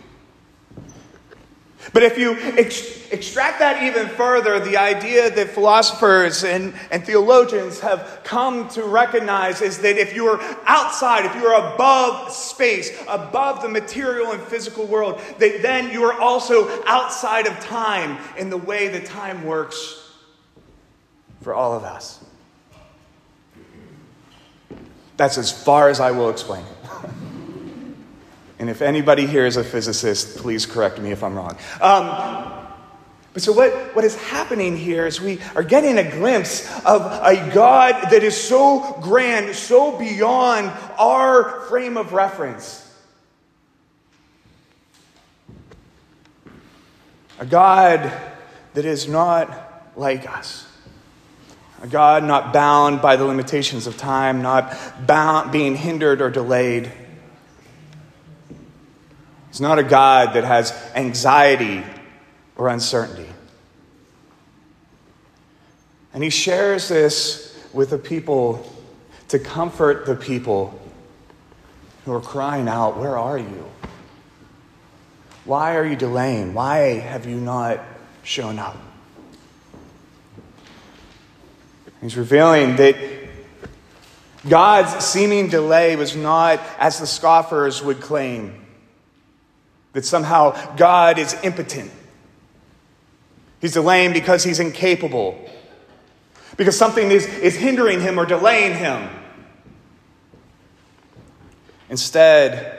But 1.93 2.03
if 2.03 2.17
you 2.17 2.37
ex- 2.57 3.11
extract 3.11 3.59
that 3.59 3.83
even 3.83 4.07
further, 4.09 4.59
the 4.59 4.77
idea 4.77 5.29
that 5.29 5.49
philosophers 5.49 6.43
and, 6.43 6.73
and 6.91 7.05
theologians 7.05 7.79
have 7.79 8.21
come 8.23 8.67
to 8.69 8.83
recognize 8.83 9.61
is 9.61 9.79
that 9.79 9.97
if 9.97 10.15
you 10.15 10.27
are 10.27 10.41
outside, 10.65 11.25
if 11.25 11.35
you 11.35 11.45
are 11.45 11.73
above 11.73 12.31
space, 12.31 12.91
above 13.07 13.61
the 13.61 13.69
material 13.69 14.31
and 14.31 14.41
physical 14.43 14.85
world, 14.85 15.19
that 15.37 15.61
then 15.61 15.91
you 15.91 16.03
are 16.03 16.19
also 16.19 16.83
outside 16.85 17.47
of 17.47 17.59
time 17.59 18.17
in 18.37 18.49
the 18.49 18.57
way 18.57 18.87
that 18.87 19.05
time 19.05 19.43
works 19.45 20.01
for 21.41 21.53
all 21.53 21.73
of 21.73 21.83
us. 21.83 22.23
That's 25.17 25.37
as 25.37 25.51
far 25.51 25.89
as 25.89 25.99
I 25.99 26.11
will 26.11 26.29
explain 26.29 26.65
it. 26.65 27.09
And 28.59 28.69
if 28.69 28.81
anybody 28.81 29.25
here 29.25 29.45
is 29.45 29.57
a 29.57 29.63
physicist, 29.63 30.37
please 30.37 30.65
correct 30.65 30.99
me 30.99 31.11
if 31.11 31.23
I'm 31.23 31.35
wrong. 31.35 31.57
Um, 31.81 32.65
but 33.33 33.43
so, 33.43 33.51
what, 33.51 33.73
what 33.93 34.05
is 34.05 34.15
happening 34.15 34.77
here 34.77 35.05
is 35.05 35.19
we 35.19 35.39
are 35.55 35.63
getting 35.63 35.97
a 35.97 36.09
glimpse 36.09 36.65
of 36.85 37.01
a 37.01 37.51
God 37.53 38.11
that 38.11 38.23
is 38.23 38.37
so 38.37 38.97
grand, 39.01 39.53
so 39.53 39.97
beyond 39.99 40.71
our 40.97 41.59
frame 41.67 41.97
of 41.97 42.13
reference. 42.13 42.81
A 47.39 47.45
God 47.45 48.09
that 48.73 48.85
is 48.85 49.09
not 49.09 49.91
like 49.97 50.29
us. 50.29 50.65
A 51.81 51.87
God 51.87 52.23
not 52.23 52.53
bound 52.53 53.01
by 53.01 53.17
the 53.17 53.25
limitations 53.25 53.85
of 53.85 53.97
time, 53.97 54.41
not 54.41 54.73
bound, 55.05 55.51
being 55.51 55.75
hindered 55.75 56.21
or 56.21 56.29
delayed. 56.29 56.89
He's 59.55 59.61
not 59.61 59.79
a 59.79 59.83
God 59.83 60.33
that 60.33 60.43
has 60.43 60.73
anxiety 60.95 61.81
or 62.57 62.67
uncertainty. 62.67 63.29
And 66.13 66.21
he 66.21 66.29
shares 66.29 66.89
this 66.89 67.57
with 67.71 67.91
the 67.91 67.97
people 67.97 68.69
to 69.29 69.39
comfort 69.39 70.07
the 70.07 70.15
people 70.17 70.77
who 72.03 72.11
are 72.11 72.19
crying 72.19 72.67
out, 72.67 72.97
Where 72.97 73.17
are 73.17 73.37
you? 73.37 73.65
Why 75.45 75.77
are 75.77 75.85
you 75.85 75.95
delaying? 75.95 76.53
Why 76.53 76.99
have 76.99 77.25
you 77.25 77.37
not 77.37 77.81
shown 78.23 78.59
up? 78.59 78.75
He's 82.01 82.17
revealing 82.17 82.75
that 82.75 82.97
God's 84.49 85.05
seeming 85.05 85.47
delay 85.47 85.95
was 85.95 86.13
not, 86.13 86.59
as 86.77 86.99
the 86.99 87.07
scoffers 87.07 87.81
would 87.81 88.01
claim, 88.01 88.64
that 89.95 90.03
somehow 90.03 90.75
God 90.75 91.17
is 91.17 91.33
impotent. 91.41 91.89
He's 93.61 93.71
delaying 93.71 94.11
because 94.11 94.43
he's 94.43 94.59
incapable, 94.59 95.49
because 96.57 96.77
something 96.77 97.11
is, 97.11 97.25
is 97.25 97.55
hindering 97.55 98.01
him 98.01 98.19
or 98.19 98.25
delaying 98.25 98.75
him. 98.77 99.09
Instead, 101.89 102.77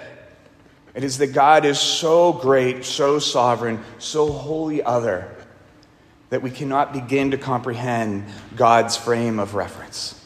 it 0.95 1.05
is 1.05 1.17
that 1.17 1.29
God 1.29 1.65
is 1.65 1.81
so 1.81 2.35
great, 2.35 2.85
so 2.85 3.19
sovereign, 3.19 3.83
so 3.99 4.31
wholly 4.31 4.83
other 4.83 5.35
that 6.29 6.43
we 6.43 6.51
cannot 6.51 6.93
begin 6.93 7.31
to 7.31 7.39
comprehend 7.39 8.27
God's 8.57 8.95
frame 8.95 9.39
of 9.39 9.55
reference. 9.55 10.23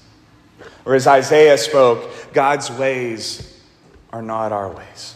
Or 0.84 0.96
as 0.96 1.06
Isaiah 1.06 1.56
spoke, 1.56 2.32
God's 2.32 2.68
ways 2.68 3.60
are 4.12 4.22
not 4.22 4.50
our 4.50 4.72
ways. 4.72 5.14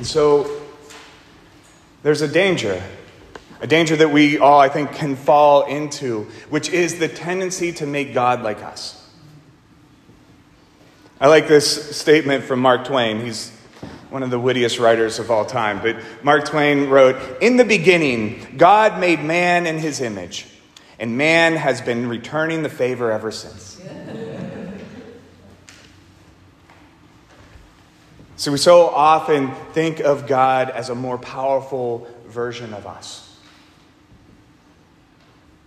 And 0.00 0.06
so 0.06 0.62
there's 2.02 2.22
a 2.22 2.26
danger, 2.26 2.82
a 3.60 3.66
danger 3.66 3.96
that 3.96 4.10
we 4.10 4.38
all, 4.38 4.58
I 4.58 4.70
think, 4.70 4.92
can 4.92 5.14
fall 5.14 5.66
into, 5.66 6.22
which 6.48 6.70
is 6.70 6.98
the 6.98 7.06
tendency 7.06 7.70
to 7.72 7.86
make 7.86 8.14
God 8.14 8.40
like 8.40 8.62
us. 8.62 8.96
I 11.20 11.28
like 11.28 11.48
this 11.48 11.94
statement 11.94 12.44
from 12.44 12.60
Mark 12.60 12.86
Twain. 12.86 13.20
He's 13.20 13.50
one 14.08 14.22
of 14.22 14.30
the 14.30 14.40
wittiest 14.40 14.78
writers 14.78 15.18
of 15.18 15.30
all 15.30 15.44
time. 15.44 15.82
But 15.82 15.98
Mark 16.22 16.46
Twain 16.46 16.88
wrote 16.88 17.42
In 17.42 17.58
the 17.58 17.66
beginning, 17.66 18.54
God 18.56 18.98
made 18.98 19.20
man 19.22 19.66
in 19.66 19.76
his 19.76 20.00
image, 20.00 20.46
and 20.98 21.18
man 21.18 21.56
has 21.56 21.82
been 21.82 22.08
returning 22.08 22.62
the 22.62 22.70
favor 22.70 23.12
ever 23.12 23.30
since. 23.30 23.78
So 28.40 28.50
we 28.50 28.56
so 28.56 28.86
often 28.86 29.52
think 29.74 30.00
of 30.00 30.26
God 30.26 30.70
as 30.70 30.88
a 30.88 30.94
more 30.94 31.18
powerful 31.18 32.06
version 32.26 32.72
of 32.72 32.86
us. 32.86 33.29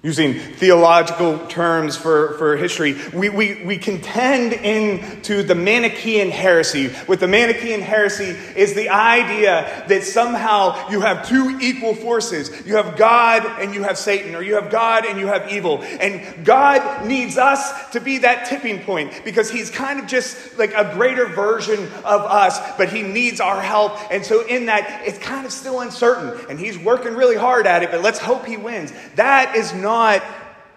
Using 0.04 0.34
theological 0.34 1.40
terms 1.48 1.96
for, 1.96 2.34
for 2.34 2.58
history, 2.58 2.94
we, 3.14 3.30
we, 3.30 3.64
we 3.64 3.78
contend 3.78 4.52
into 4.52 5.44
the 5.44 5.56
Manichaean 5.56 6.30
heresy. 6.30 6.94
With 7.08 7.22
the 7.22 7.28
Manichaean 7.30 7.80
heresy 7.80 8.36
is 8.60 8.74
the 8.74 8.90
idea 8.90 9.86
that 9.88 10.04
somehow 10.04 10.90
you 10.90 11.00
have 11.00 11.26
two 11.26 11.58
equal 11.62 11.96
forces. 11.96 12.66
You 12.66 12.76
have 12.76 12.98
God 12.98 13.46
and 13.62 13.74
you 13.74 13.84
have 13.84 13.98
Satan, 13.98 14.36
or 14.36 14.42
you 14.42 14.56
have 14.56 14.70
God 14.70 15.06
and 15.06 15.18
you 15.18 15.28
have 15.28 15.50
evil. 15.50 15.82
And 15.82 16.46
God 16.46 17.08
needs 17.08 17.38
us 17.38 17.92
to 17.92 18.02
be 18.02 18.18
that 18.20 18.48
tipping 18.48 18.82
point 18.82 19.22
because 19.24 19.50
he's 19.50 19.70
kind 19.70 20.02
of 20.02 20.08
just 20.08 20.58
like 20.58 20.74
a 20.74 20.94
greater 20.96 21.28
version 21.28 21.80
of 21.80 22.24
us, 22.24 22.60
but 22.76 22.90
he 22.90 23.04
needs 23.04 23.40
our 23.40 23.62
help. 23.62 23.98
And 24.12 24.26
so 24.26 24.46
in 24.46 24.66
that, 24.66 25.04
it's 25.06 25.20
kind 25.20 25.46
of 25.46 25.54
still 25.54 25.80
uncertain. 25.80 26.46
And 26.50 26.60
he's 26.60 26.78
working 26.78 27.14
really 27.14 27.38
hard 27.38 27.66
at 27.68 27.84
it, 27.84 27.92
but 27.92 28.02
let's 28.02 28.20
hope 28.20 28.46
he 28.46 28.58
wins. 28.58 28.92
That 29.16 29.56
is 29.56 29.74
not 29.74 29.93
not 29.94 30.24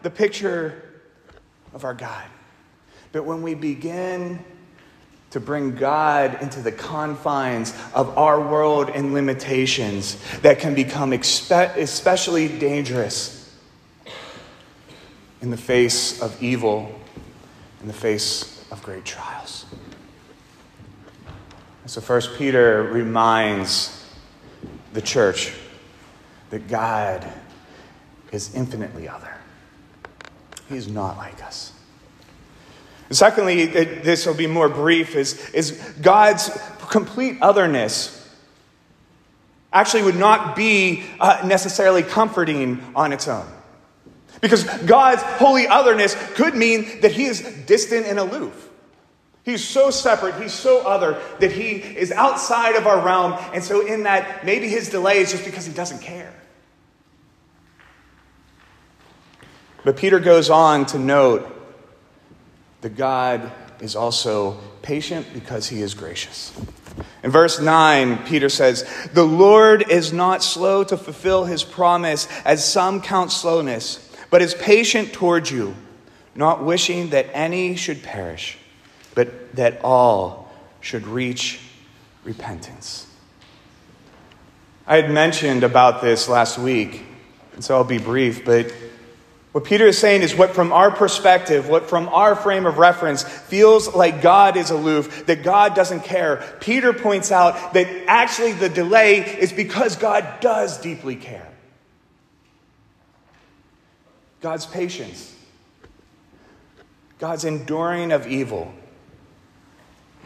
the 0.02 0.10
picture 0.10 0.82
of 1.72 1.84
our 1.84 1.94
God. 1.94 2.24
But 3.12 3.24
when 3.24 3.40
we 3.40 3.54
begin 3.54 4.44
to 5.30 5.40
bring 5.40 5.74
God 5.74 6.42
into 6.42 6.60
the 6.60 6.70
confines 6.70 7.72
of 7.94 8.18
our 8.18 8.38
world 8.38 8.90
and 8.90 9.14
limitations, 9.14 10.18
that 10.40 10.58
can 10.58 10.74
become 10.74 11.14
especially 11.14 12.58
dangerous 12.58 13.56
in 15.40 15.50
the 15.50 15.56
face 15.56 16.20
of 16.20 16.42
evil, 16.42 16.94
in 17.80 17.86
the 17.86 17.94
face 17.94 18.66
of 18.70 18.82
great 18.82 19.06
trials. 19.06 19.64
So, 21.86 22.02
First 22.02 22.36
Peter 22.36 22.82
reminds 22.82 24.04
the 24.92 25.00
church 25.00 25.54
that 26.50 26.68
God 26.68 27.26
is 28.36 28.54
infinitely 28.54 29.08
other. 29.08 29.34
He's 30.68 30.86
not 30.86 31.16
like 31.16 31.42
us. 31.42 31.72
And 33.08 33.16
secondly, 33.16 33.66
this 33.66 34.26
will 34.26 34.34
be 34.34 34.46
more 34.46 34.68
brief, 34.68 35.16
is, 35.16 35.50
is 35.50 35.72
God's 36.00 36.50
complete 36.90 37.38
otherness 37.40 38.12
actually 39.72 40.04
would 40.04 40.16
not 40.16 40.54
be 40.54 41.04
uh, 41.18 41.42
necessarily 41.44 42.02
comforting 42.02 42.82
on 42.94 43.12
its 43.12 43.28
own. 43.28 43.46
Because 44.40 44.64
God's 44.64 45.22
holy 45.22 45.66
otherness 45.66 46.14
could 46.34 46.54
mean 46.54 47.00
that 47.00 47.12
he 47.12 47.24
is 47.24 47.40
distant 47.66 48.06
and 48.06 48.18
aloof. 48.18 48.70
He's 49.44 49.62
so 49.62 49.90
separate, 49.90 50.40
he's 50.42 50.52
so 50.52 50.86
other 50.86 51.20
that 51.40 51.52
he 51.52 51.76
is 51.76 52.10
outside 52.10 52.74
of 52.74 52.86
our 52.86 53.00
realm. 53.04 53.34
And 53.54 53.62
so, 53.62 53.86
in 53.86 54.02
that, 54.02 54.44
maybe 54.44 54.68
his 54.68 54.88
delay 54.88 55.18
is 55.18 55.30
just 55.30 55.44
because 55.44 55.64
he 55.64 55.72
doesn't 55.72 56.00
care. 56.00 56.32
But 59.86 59.96
Peter 59.96 60.18
goes 60.18 60.50
on 60.50 60.84
to 60.86 60.98
note 60.98 61.48
that 62.80 62.96
God 62.96 63.52
is 63.80 63.94
also 63.94 64.58
patient 64.82 65.28
because 65.32 65.68
he 65.68 65.80
is 65.80 65.94
gracious. 65.94 66.52
In 67.22 67.30
verse 67.30 67.60
9, 67.60 68.24
Peter 68.24 68.48
says, 68.48 68.84
The 69.14 69.22
Lord 69.22 69.88
is 69.88 70.12
not 70.12 70.42
slow 70.42 70.82
to 70.82 70.96
fulfill 70.96 71.44
his 71.44 71.62
promise, 71.62 72.26
as 72.44 72.64
some 72.64 73.00
count 73.00 73.30
slowness, 73.30 74.12
but 74.28 74.42
is 74.42 74.54
patient 74.54 75.12
toward 75.12 75.48
you, 75.48 75.76
not 76.34 76.64
wishing 76.64 77.10
that 77.10 77.28
any 77.32 77.76
should 77.76 78.02
perish, 78.02 78.58
but 79.14 79.54
that 79.54 79.80
all 79.84 80.50
should 80.80 81.06
reach 81.06 81.60
repentance. 82.24 83.06
I 84.84 84.96
had 84.96 85.12
mentioned 85.12 85.62
about 85.62 86.02
this 86.02 86.28
last 86.28 86.58
week, 86.58 87.04
and 87.54 87.62
so 87.62 87.76
I'll 87.76 87.84
be 87.84 87.98
brief, 87.98 88.44
but 88.44 88.72
what 89.56 89.64
Peter 89.64 89.86
is 89.86 89.96
saying 89.96 90.20
is 90.20 90.34
what, 90.34 90.54
from 90.54 90.70
our 90.70 90.90
perspective, 90.90 91.66
what 91.66 91.88
from 91.88 92.10
our 92.10 92.36
frame 92.36 92.66
of 92.66 92.76
reference 92.76 93.22
feels 93.22 93.94
like 93.94 94.20
God 94.20 94.54
is 94.54 94.68
aloof, 94.68 95.24
that 95.24 95.42
God 95.42 95.74
doesn't 95.74 96.04
care. 96.04 96.44
Peter 96.60 96.92
points 96.92 97.32
out 97.32 97.72
that 97.72 97.86
actually 98.06 98.52
the 98.52 98.68
delay 98.68 99.20
is 99.20 99.54
because 99.54 99.96
God 99.96 100.40
does 100.42 100.78
deeply 100.78 101.16
care. 101.16 101.48
God's 104.42 104.66
patience, 104.66 105.34
God's 107.18 107.46
enduring 107.46 108.12
of 108.12 108.26
evil 108.26 108.74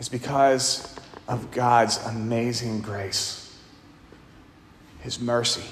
is 0.01 0.09
because 0.09 0.93
of 1.29 1.53
God's 1.53 2.05
amazing 2.05 2.81
grace, 2.81 3.57
His 5.03 5.21
mercy. 5.21 5.63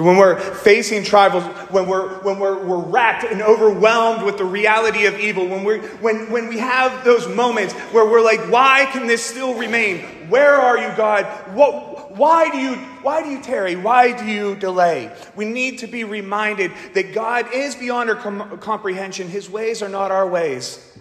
So 0.00 0.04
when 0.06 0.16
we're 0.16 0.40
facing 0.40 1.04
trials, 1.04 1.44
when 1.68 1.86
we're, 1.86 2.08
when 2.22 2.38
we're, 2.38 2.64
we're 2.64 2.78
racked 2.78 3.22
and 3.22 3.42
overwhelmed 3.42 4.22
with 4.22 4.38
the 4.38 4.46
reality 4.46 5.04
of 5.04 5.20
evil, 5.20 5.46
when, 5.46 5.62
we 5.62 5.76
when, 5.76 6.30
when 6.30 6.48
we 6.48 6.56
have 6.56 7.04
those 7.04 7.28
moments 7.28 7.74
where 7.92 8.06
we're 8.06 8.22
like, 8.22 8.40
why 8.50 8.88
can 8.92 9.06
this 9.06 9.22
still 9.22 9.58
remain? 9.58 10.30
Where 10.30 10.54
are 10.54 10.78
you, 10.78 10.96
God? 10.96 11.26
What, 11.54 12.16
why, 12.16 12.48
do 12.48 12.56
you, 12.56 12.76
why 13.02 13.22
do 13.22 13.28
you 13.28 13.42
tarry? 13.42 13.76
Why 13.76 14.18
do 14.18 14.24
you 14.24 14.56
delay? 14.56 15.14
We 15.36 15.44
need 15.44 15.80
to 15.80 15.86
be 15.86 16.04
reminded 16.04 16.72
that 16.94 17.12
God 17.12 17.52
is 17.52 17.74
beyond 17.74 18.08
our 18.08 18.16
com- 18.16 18.56
comprehension. 18.56 19.28
His 19.28 19.50
ways 19.50 19.82
are 19.82 19.90
not 19.90 20.10
our 20.10 20.26
ways. 20.26 20.96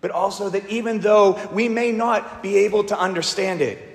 But 0.00 0.10
also 0.10 0.48
that 0.50 0.68
even 0.68 0.98
though 0.98 1.40
we 1.52 1.68
may 1.68 1.92
not 1.92 2.42
be 2.42 2.56
able 2.56 2.82
to 2.82 2.98
understand 2.98 3.60
it, 3.60 3.85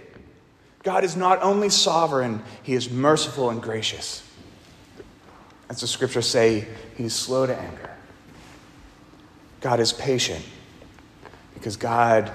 God 0.84 1.04
is 1.04 1.16
not 1.16 1.42
only 1.44 1.70
sovereign, 1.70 2.42
He 2.64 2.74
is 2.74 2.90
merciful 2.90 3.50
and 3.50 3.62
gracious. 3.62 4.28
As 5.70 5.82
the 5.82 5.88
scriptures 5.88 6.28
say, 6.28 6.68
He's 6.98 7.14
slow 7.14 7.46
to 7.46 7.56
anger. 7.56 7.92
God 9.62 9.80
is 9.80 9.94
patient 9.94 10.44
because 11.54 11.78
God 11.78 12.32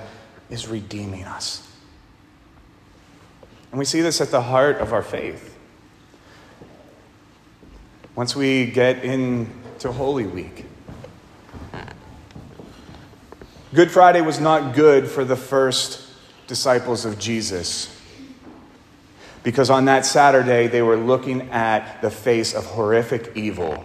is 0.49 0.69
redeeming 0.69 1.25
us. 1.25 1.69
And 3.73 3.79
we 3.79 3.85
see 3.85 4.01
this 4.01 4.21
at 4.21 4.31
the 4.31 4.43
heart 4.43 4.77
of 4.77 4.93
our 4.93 5.03
faith. 5.03 5.59
Once 8.15 8.37
we 8.37 8.67
get 8.67 9.05
into 9.05 9.93
Holy 9.93 10.27
Week, 10.27 10.65
Good 13.75 13.91
Friday 13.91 14.23
was 14.23 14.41
not 14.41 14.75
good 14.75 15.07
for 15.07 15.25
the 15.25 15.37
first 15.37 16.09
disciples 16.47 17.05
of 17.05 17.19
Jesus 17.19 17.96
because 19.47 19.71
on 19.71 19.85
that 19.85 20.05
Saturday, 20.05 20.67
they 20.67 20.83
were 20.83 20.97
looking 20.97 21.53
at 21.53 22.03
the 22.03 22.11
face 22.11 22.53
of 22.53 22.67
horrific 22.67 23.31
evil 23.37 23.85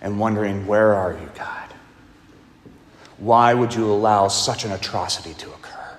and 0.00 0.18
wondering, 0.18 0.66
Where 0.66 0.94
are 0.94 1.12
you, 1.12 1.30
God? 1.36 1.68
Why 3.18 3.54
would 3.54 3.72
you 3.72 3.88
allow 3.88 4.26
such 4.26 4.64
an 4.64 4.72
atrocity 4.72 5.32
to 5.34 5.46
occur? 5.46 5.96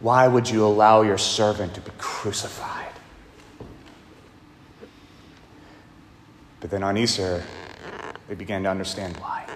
Why 0.00 0.28
would 0.28 0.50
you 0.50 0.66
allow 0.66 1.00
your 1.00 1.16
servant 1.16 1.72
to 1.76 1.80
be 1.80 1.92
crucified? 1.96 2.92
But 6.60 6.68
then 6.68 6.82
on 6.82 6.98
Easter, 6.98 7.42
they 8.28 8.34
began 8.34 8.64
to 8.64 8.68
understand 8.68 9.16
why. 9.16 9.46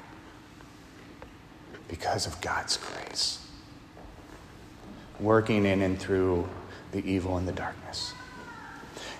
Because 1.87 2.27
of 2.27 2.41
God's 2.41 2.79
grace, 2.79 3.47
working 5.21 5.67
in 5.67 5.83
and 5.83 6.01
through 6.01 6.49
the 6.93 7.05
evil 7.07 7.37
and 7.37 7.47
the 7.47 7.53
darkness. 7.53 8.15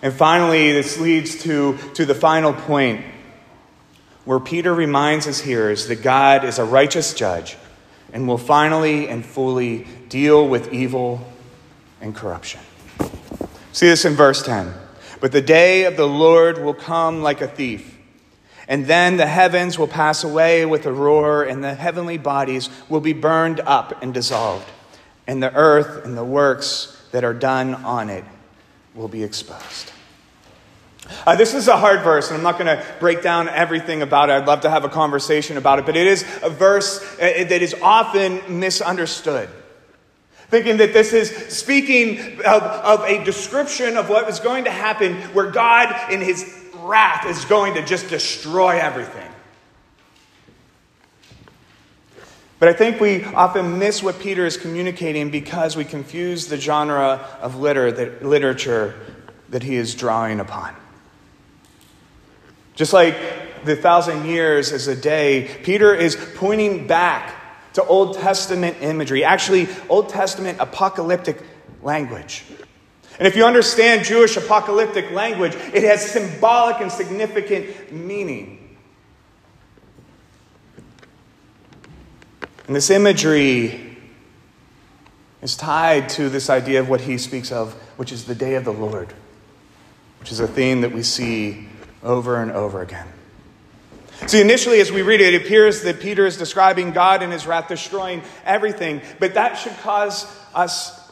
And 0.01 0.13
finally, 0.13 0.73
this 0.73 0.99
leads 0.99 1.43
to, 1.43 1.77
to 1.95 2.05
the 2.05 2.15
final 2.15 2.53
point 2.53 3.05
where 4.25 4.39
Peter 4.39 4.75
reminds 4.75 5.25
his 5.27 5.41
hearers 5.41 5.89
that 5.89 6.03
God 6.03 6.45
is 6.45 6.59
a 6.59 6.65
righteous 6.65 7.15
judge 7.15 7.57
and 8.13 8.29
will 8.29 8.39
finally 8.39 9.09
and 9.09 9.25
fully 9.25 9.87
deal 10.09 10.47
with 10.47 10.73
evil 10.73 11.27
and 12.01 12.15
corruption. 12.15 12.61
See 13.73 13.87
this 13.87 14.05
in 14.05 14.15
verse 14.15 14.43
10. 14.45 14.73
But 15.21 15.33
the 15.33 15.43
day 15.43 15.85
of 15.85 15.97
the 15.97 16.07
Lord 16.07 16.63
will 16.63 16.75
come 16.75 17.23
like 17.23 17.41
a 17.41 17.49
thief. 17.49 17.97
And 18.69 18.87
then 18.87 19.17
the 19.17 19.27
heavens 19.27 19.79
will 19.79 19.89
pass 19.89 20.23
away 20.23 20.65
with 20.67 20.85
a 20.87 20.93
roar, 20.93 21.43
and 21.43 21.65
the 21.65 21.75
heavenly 21.75 22.19
bodies 22.19 22.69
will 22.89 23.01
be 23.01 23.15
burned 23.15 23.61
up 23.61 24.03
and 24.03 24.13
dissolved, 24.13 24.69
and 25.27 25.43
the 25.43 25.55
earth 25.55 26.05
and 26.05 26.19
the 26.19 26.25
works 26.25 27.03
that 27.13 27.25
are 27.25 27.33
done 27.33 27.75
on 27.77 28.11
it 28.11 28.25
will 28.99 29.09
be 29.09 29.23
exposed. 29.23 29.93
Uh, 31.25 31.37
this 31.37 31.55
is 31.55 31.69
a 31.69 31.77
hard 31.77 32.03
verse, 32.03 32.29
and 32.29 32.37
I'm 32.37 32.43
not 32.43 32.59
going 32.59 32.67
to 32.67 32.85
break 33.01 33.23
down 33.23 33.49
everything 33.49 34.03
about 34.03 34.29
it. 34.29 34.33
I'd 34.33 34.47
love 34.47 34.63
to 34.63 34.71
have 34.71 34.85
a 34.85 34.89
conversation 34.89 35.57
about 35.57 35.79
it, 35.79 35.87
but 35.87 35.97
it 35.97 36.07
is 36.07 36.23
a 36.43 36.51
verse 36.51 37.01
uh, 37.15 37.45
that 37.49 37.63
is 37.63 37.75
often 37.81 38.61
misunderstood. 38.61 39.49
Thinking 40.49 40.79
that 40.79 40.93
this 40.93 41.13
is 41.13 41.31
speaking 41.55 42.41
of, 42.41 42.63
of 42.63 43.05
a 43.05 43.25
description 43.25 43.97
of 43.97 44.11
what 44.11 44.29
is 44.29 44.41
going 44.41 44.65
to 44.65 44.71
happen 44.71 45.15
where 45.33 45.51
God, 45.51 46.13
in 46.13 46.21
his 46.21 46.53
wrath, 46.75 47.27
is 47.27 47.45
going 47.47 47.75
to 47.75 47.85
just 47.85 48.09
destroy 48.09 48.79
everything. 48.79 49.28
But 52.59 52.69
I 52.69 52.73
think 52.73 53.01
we 53.01 53.25
often 53.25 53.79
miss 53.79 54.03
what 54.03 54.19
Peter 54.19 54.45
is 54.45 54.57
communicating 54.57 55.31
because 55.31 55.77
we 55.77 55.85
confuse 55.85 56.49
the 56.49 56.57
genre 56.57 57.25
of 57.41 57.57
literature 57.57 58.95
that 59.51 59.63
he 59.63 59.77
is 59.77 59.95
drawing 59.95 60.41
upon. 60.41 60.75
Just 62.75 62.93
like 62.93 63.17
the 63.65 63.77
thousand 63.77 64.27
years 64.27 64.73
is 64.73 64.89
a 64.89 64.97
day, 64.97 65.51
Peter 65.63 65.95
is 65.95 66.17
pointing 66.37 66.87
back 66.87 67.35
to 67.75 67.85
Old 67.85 68.19
Testament 68.19 68.79
imagery, 68.81 69.23
actually, 69.23 69.69
Old 69.89 70.09
Testament 70.09 70.59
apocalyptic 70.61 71.43
language. 71.83 72.45
And 73.19 73.27
if 73.27 73.37
you 73.37 73.45
understand 73.45 74.05
Jewish 74.05 74.37
apocalyptic 74.37 75.11
language, 75.13 75.55
it 75.55 75.85
has 75.85 76.09
symbolic 76.09 76.81
and 76.81 76.91
significant 76.91 77.93
meaning. 77.93 78.58
And 82.69 82.77
this 82.77 82.91
imagery 82.91 83.97
is 85.41 85.57
tied 85.57 86.11
to 86.11 86.29
this 86.29 86.51
idea 86.51 86.81
of 86.81 86.89
what 86.89 87.01
he 87.01 87.17
speaks 87.17 87.51
of, 87.51 87.73
which 87.97 88.13
is 88.13 88.27
the 88.27 88.35
day 88.35 88.57
of 88.57 88.65
the 88.65 88.73
Lord, 88.73 89.13
which 90.21 90.31
is 90.31 90.39
a 90.39 90.47
theme 90.47 90.83
that 90.83 90.93
we 90.93 91.03
see 91.03 91.67
over 92.03 92.41
and 92.43 92.53
over 92.53 92.83
again. 92.83 93.09
See, 94.27 94.43
initially, 94.43 94.81
as 94.81 94.93
we 94.93 95.01
read 95.01 95.23
it, 95.23 95.33
it 95.33 95.43
appears 95.47 95.83
that 95.83 95.99
Peter 95.99 96.27
is 96.27 96.37
describing 96.37 96.91
God 96.91 97.23
in 97.23 97.31
his 97.31 97.47
wrath 97.47 97.69
destroying 97.69 98.21
everything, 98.45 99.01
but 99.19 99.35
that 99.35 99.55
should 99.55 99.77
cause 99.79 100.27
us 100.55 101.11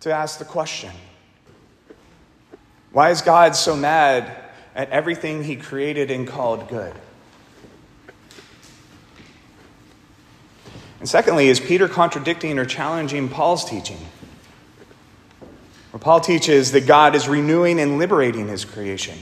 to 0.00 0.12
ask 0.12 0.38
the 0.38 0.44
question 0.44 0.92
why 2.92 3.10
is 3.10 3.22
God 3.22 3.54
so 3.54 3.76
mad 3.76 4.30
at 4.74 4.90
everything 4.90 5.44
he 5.44 5.56
created 5.56 6.10
and 6.10 6.26
called 6.26 6.68
good? 6.68 6.94
And 11.00 11.08
secondly, 11.08 11.48
is 11.48 11.60
Peter 11.60 11.88
contradicting 11.88 12.58
or 12.58 12.64
challenging 12.64 13.28
Paul's 13.28 13.64
teaching? 13.64 13.98
Where 15.90 16.00
Paul 16.00 16.20
teaches 16.20 16.72
that 16.72 16.86
God 16.86 17.14
is 17.14 17.28
renewing 17.28 17.80
and 17.80 17.98
liberating 17.98 18.48
his 18.48 18.64
creation. 18.64 19.18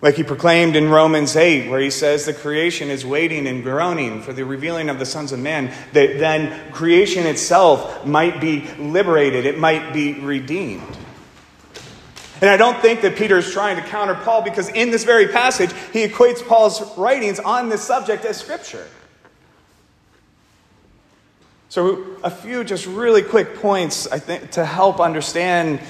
Like 0.00 0.16
he 0.16 0.24
proclaimed 0.24 0.74
in 0.74 0.88
Romans 0.88 1.36
8, 1.36 1.70
where 1.70 1.78
he 1.78 1.90
says 1.90 2.26
the 2.26 2.34
creation 2.34 2.90
is 2.90 3.06
waiting 3.06 3.46
and 3.46 3.62
groaning 3.62 4.20
for 4.20 4.32
the 4.32 4.44
revealing 4.44 4.88
of 4.88 4.98
the 4.98 5.06
sons 5.06 5.30
of 5.30 5.38
men, 5.38 5.72
that 5.92 6.18
then 6.18 6.72
creation 6.72 7.24
itself 7.24 8.04
might 8.04 8.40
be 8.40 8.66
liberated, 8.78 9.46
it 9.46 9.58
might 9.58 9.92
be 9.92 10.14
redeemed. 10.14 10.96
And 12.40 12.50
I 12.50 12.56
don't 12.56 12.80
think 12.82 13.02
that 13.02 13.14
Peter 13.14 13.38
is 13.38 13.52
trying 13.52 13.76
to 13.76 13.82
counter 13.82 14.16
Paul 14.16 14.42
because 14.42 14.68
in 14.70 14.90
this 14.90 15.04
very 15.04 15.28
passage, 15.28 15.72
he 15.92 16.04
equates 16.04 16.44
Paul's 16.44 16.98
writings 16.98 17.38
on 17.38 17.68
this 17.68 17.82
subject 17.82 18.24
as 18.24 18.36
scripture. 18.36 18.88
So, 21.72 22.04
a 22.22 22.30
few 22.30 22.64
just 22.64 22.84
really 22.84 23.22
quick 23.22 23.54
points, 23.54 24.06
I 24.06 24.18
think, 24.18 24.50
to 24.50 24.64
help 24.66 25.00
understand 25.00 25.80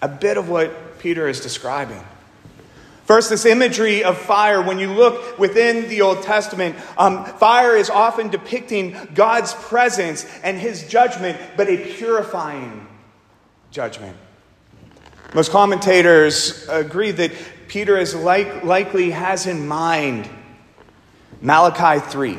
a 0.00 0.06
bit 0.06 0.36
of 0.36 0.48
what 0.48 1.00
Peter 1.00 1.26
is 1.26 1.40
describing. 1.40 2.00
First, 3.04 3.28
this 3.28 3.44
imagery 3.44 4.04
of 4.04 4.16
fire. 4.16 4.62
When 4.62 4.78
you 4.78 4.92
look 4.92 5.36
within 5.36 5.88
the 5.88 6.02
Old 6.02 6.22
Testament, 6.22 6.76
um, 6.96 7.24
fire 7.24 7.74
is 7.74 7.90
often 7.90 8.28
depicting 8.28 8.96
God's 9.12 9.54
presence 9.54 10.24
and 10.44 10.56
his 10.56 10.86
judgment, 10.86 11.36
but 11.56 11.68
a 11.68 11.78
purifying 11.96 12.86
judgment. 13.72 14.16
Most 15.34 15.50
commentators 15.50 16.64
agree 16.68 17.10
that 17.10 17.32
Peter 17.66 17.98
is 17.98 18.14
like, 18.14 18.62
likely 18.62 19.10
has 19.10 19.48
in 19.48 19.66
mind 19.66 20.30
Malachi 21.42 21.98
3. 22.08 22.38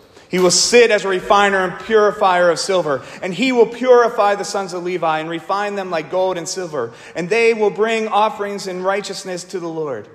He 0.31 0.39
will 0.39 0.49
sit 0.49 0.91
as 0.91 1.03
a 1.03 1.09
refiner 1.09 1.57
and 1.57 1.77
purifier 1.81 2.49
of 2.49 2.57
silver, 2.57 3.03
and 3.21 3.33
he 3.33 3.51
will 3.51 3.65
purify 3.65 4.35
the 4.35 4.45
sons 4.45 4.71
of 4.71 4.81
Levi 4.81 5.19
and 5.19 5.29
refine 5.29 5.75
them 5.75 5.89
like 5.89 6.09
gold 6.09 6.37
and 6.37 6.47
silver, 6.47 6.93
and 7.17 7.29
they 7.29 7.53
will 7.53 7.69
bring 7.69 8.07
offerings 8.07 8.65
in 8.65 8.81
righteousness 8.81 9.43
to 9.43 9.59
the 9.59 9.67
Lord. 9.67 10.07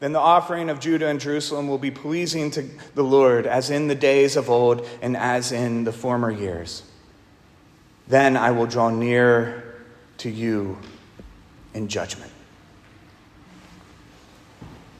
Then 0.00 0.12
the 0.12 0.18
offering 0.18 0.68
of 0.68 0.80
Judah 0.80 1.08
and 1.08 1.18
Jerusalem 1.18 1.66
will 1.66 1.78
be 1.78 1.90
pleasing 1.90 2.50
to 2.52 2.68
the 2.94 3.02
Lord, 3.02 3.46
as 3.46 3.70
in 3.70 3.88
the 3.88 3.94
days 3.94 4.36
of 4.36 4.50
old 4.50 4.86
and 5.00 5.16
as 5.16 5.50
in 5.50 5.84
the 5.84 5.92
former 5.92 6.30
years. 6.30 6.82
Then 8.06 8.36
I 8.36 8.50
will 8.50 8.66
draw 8.66 8.90
near 8.90 9.64
to 10.18 10.28
you 10.28 10.76
in 11.72 11.88
judgment. 11.88 12.32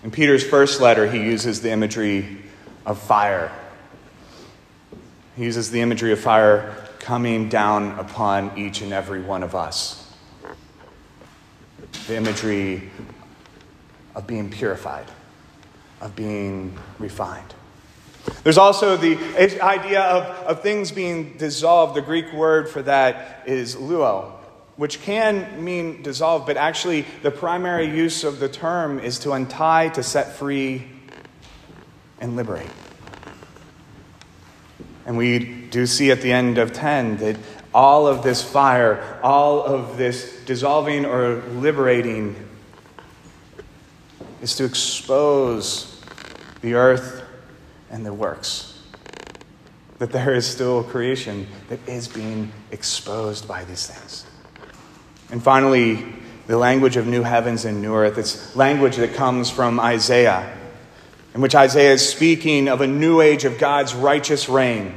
In 0.03 0.11
Peter's 0.11 0.43
first 0.43 0.81
letter, 0.81 1.11
he 1.11 1.19
uses 1.19 1.61
the 1.61 1.71
imagery 1.71 2.39
of 2.87 2.99
fire 2.99 3.53
he 5.39 5.45
uses 5.45 5.71
the 5.71 5.81
imagery 5.81 6.11
of 6.11 6.19
fire 6.19 6.75
coming 6.99 7.49
down 7.49 7.97
upon 8.01 8.59
each 8.59 8.83
and 8.83 8.93
every 8.93 9.21
one 9.21 9.45
of 9.45 9.55
us. 9.55 10.13
The 12.09 12.17
imagery 12.17 12.91
of 14.17 14.27
being 14.27 14.51
purified, 14.51 15.07
of 16.01 16.17
being 16.17 16.77
refined. 16.99 17.55
There's 18.43 18.59
also 18.59 18.97
the 18.97 19.17
idea 19.63 20.01
of, 20.01 20.25
of 20.45 20.61
things 20.61 20.91
being 20.91 21.37
dissolved. 21.39 21.95
The 21.95 22.03
Greek 22.03 22.33
word 22.33 22.69
for 22.69 22.83
that 22.83 23.45
is 23.47 23.77
luo, 23.77 24.33
which 24.75 25.01
can 25.03 25.65
mean 25.65 26.03
dissolve, 26.03 26.47
but 26.47 26.57
actually 26.57 27.07
the 27.23 27.31
primary 27.31 27.87
use 27.87 28.25
of 28.25 28.41
the 28.41 28.49
term 28.49 28.99
is 28.99 29.21
to 29.21 29.33
untie, 29.33 29.89
to 29.91 30.03
set 30.03 30.33
free, 30.35 30.89
and 32.21 32.35
liberate. 32.35 32.67
And 35.09 35.17
we 35.17 35.39
do 35.39 35.87
see 35.87 36.11
at 36.11 36.21
the 36.21 36.31
end 36.31 36.59
of 36.59 36.75
10 36.75 37.17
that 37.17 37.39
all 37.73 38.07
of 38.07 38.23
this 38.23 38.43
fire, 38.43 39.19
all 39.23 39.63
of 39.63 39.97
this 39.97 40.45
dissolving 40.45 41.07
or 41.07 41.37
liberating, 41.37 42.37
is 44.43 44.55
to 44.57 44.65
expose 44.65 45.99
the 46.61 46.75
earth 46.75 47.23
and 47.91 48.05
the 48.05 48.13
works. 48.13 48.83
That 49.97 50.13
there 50.13 50.35
is 50.35 50.47
still 50.47 50.85
creation 50.85 51.47
that 51.71 51.81
is 51.89 52.07
being 52.07 52.53
exposed 52.71 53.49
by 53.49 53.65
these 53.65 53.87
things. 53.87 54.27
And 55.31 55.43
finally, 55.43 56.05
the 56.49 56.59
language 56.59 56.99
of 56.99 57.07
new 57.07 57.23
heavens 57.23 57.65
and 57.65 57.81
new 57.81 57.95
earth. 57.95 58.19
It's 58.19 58.55
language 58.55 58.97
that 58.97 59.15
comes 59.15 59.51
from 59.51 59.81
Isaiah 59.81 60.55
in 61.39 61.43
which 61.43 61.55
Isaiah 61.55 61.93
is 61.93 62.07
speaking 62.07 62.67
of 62.67 62.81
a 62.81 62.87
new 62.89 63.21
age 63.21 63.45
of 63.45 63.59
God's 63.59 63.95
righteous 63.95 64.49
reign. 64.49 64.93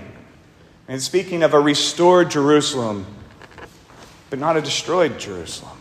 And 0.87 0.99
speaking 0.99 1.43
of 1.43 1.53
a 1.53 1.59
restored 1.59 2.31
Jerusalem, 2.31 3.05
but 4.31 4.39
not 4.39 4.57
a 4.57 4.61
destroyed 4.63 5.19
Jerusalem. 5.19 5.77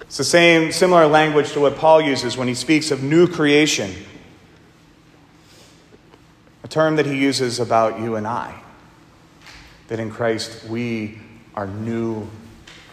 It's 0.00 0.16
the 0.16 0.24
same, 0.24 0.72
similar 0.72 1.06
language 1.06 1.52
to 1.52 1.60
what 1.60 1.76
Paul 1.76 2.00
uses 2.00 2.36
when 2.36 2.48
he 2.48 2.56
speaks 2.56 2.90
of 2.90 3.04
new 3.04 3.28
creation, 3.28 3.94
a 6.64 6.68
term 6.68 6.96
that 6.96 7.06
he 7.06 7.16
uses 7.16 7.60
about 7.60 8.00
you 8.00 8.16
and 8.16 8.26
I, 8.26 8.52
that 9.86 10.00
in 10.00 10.10
Christ 10.10 10.64
we 10.64 11.20
are 11.54 11.68
new 11.68 12.28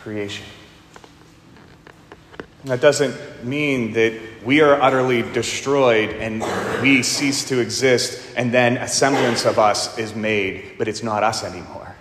creation. 0.03 0.45
And 2.61 2.69
that 2.69 2.79
doesn't 2.79 3.43
mean 3.43 3.93
that 3.93 4.32
we 4.45 4.61
are 4.61 4.81
utterly 4.81 5.21
destroyed 5.21 6.09
and 6.09 6.43
we 6.81 7.03
cease 7.03 7.45
to 7.49 7.59
exist, 7.59 8.21
and 8.35 8.53
then 8.53 8.77
a 8.77 8.87
semblance 8.87 9.45
of 9.45 9.59
us 9.59 9.97
is 9.97 10.15
made, 10.15 10.75
but 10.77 10.87
it's 10.87 11.03
not 11.03 11.23
us 11.23 11.43
anymore. 11.43 11.95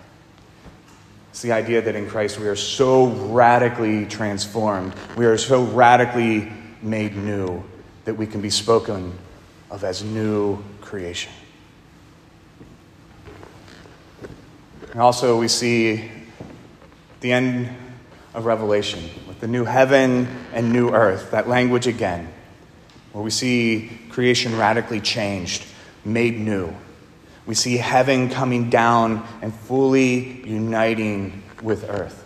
It's 1.31 1.41
the 1.41 1.51
idea 1.51 1.81
that 1.81 1.95
in 1.95 2.07
Christ 2.09 2.39
we 2.39 2.47
are 2.47 2.55
so 2.55 3.07
radically 3.07 4.05
transformed, 4.05 4.93
we 5.15 5.25
are 5.25 5.37
so 5.37 5.63
radically 5.63 6.51
made 6.81 7.15
new 7.15 7.63
that 8.05 8.15
we 8.15 8.27
can 8.27 8.41
be 8.41 8.49
spoken 8.49 9.13
of 9.71 9.83
as 9.83 10.03
new 10.03 10.61
creation. 10.81 11.31
And 14.91 15.01
also, 15.01 15.39
we 15.39 15.47
see 15.47 16.11
the 17.21 17.31
end 17.31 17.69
of 18.33 18.45
Revelation 18.45 19.09
with 19.27 19.39
the 19.39 19.47
new 19.47 19.65
heaven 19.65 20.27
and 20.53 20.71
new 20.71 20.89
earth, 20.89 21.31
that 21.31 21.47
language 21.47 21.87
again, 21.87 22.31
where 23.13 23.23
we 23.23 23.29
see 23.29 23.91
creation 24.09 24.57
radically 24.57 24.99
changed, 24.99 25.63
made 26.03 26.37
new. 26.37 26.73
We 27.45 27.55
see 27.55 27.77
heaven 27.77 28.29
coming 28.29 28.69
down 28.69 29.25
and 29.41 29.53
fully 29.53 30.47
uniting 30.47 31.43
with 31.61 31.89
earth. 31.89 32.19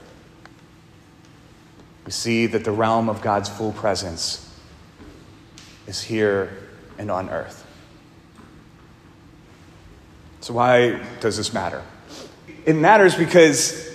We 2.05 2.11
see 2.11 2.47
that 2.47 2.63
the 2.63 2.71
realm 2.71 3.09
of 3.09 3.21
God's 3.21 3.49
full 3.49 3.73
presence 3.73 4.43
is 5.87 6.01
here 6.01 6.57
and 6.97 7.11
on 7.11 7.29
earth. 7.29 7.65
So, 10.39 10.53
why 10.53 11.03
does 11.19 11.35
this 11.35 11.53
matter? 11.53 11.83
It 12.65 12.75
matters 12.75 13.15
because 13.15 13.86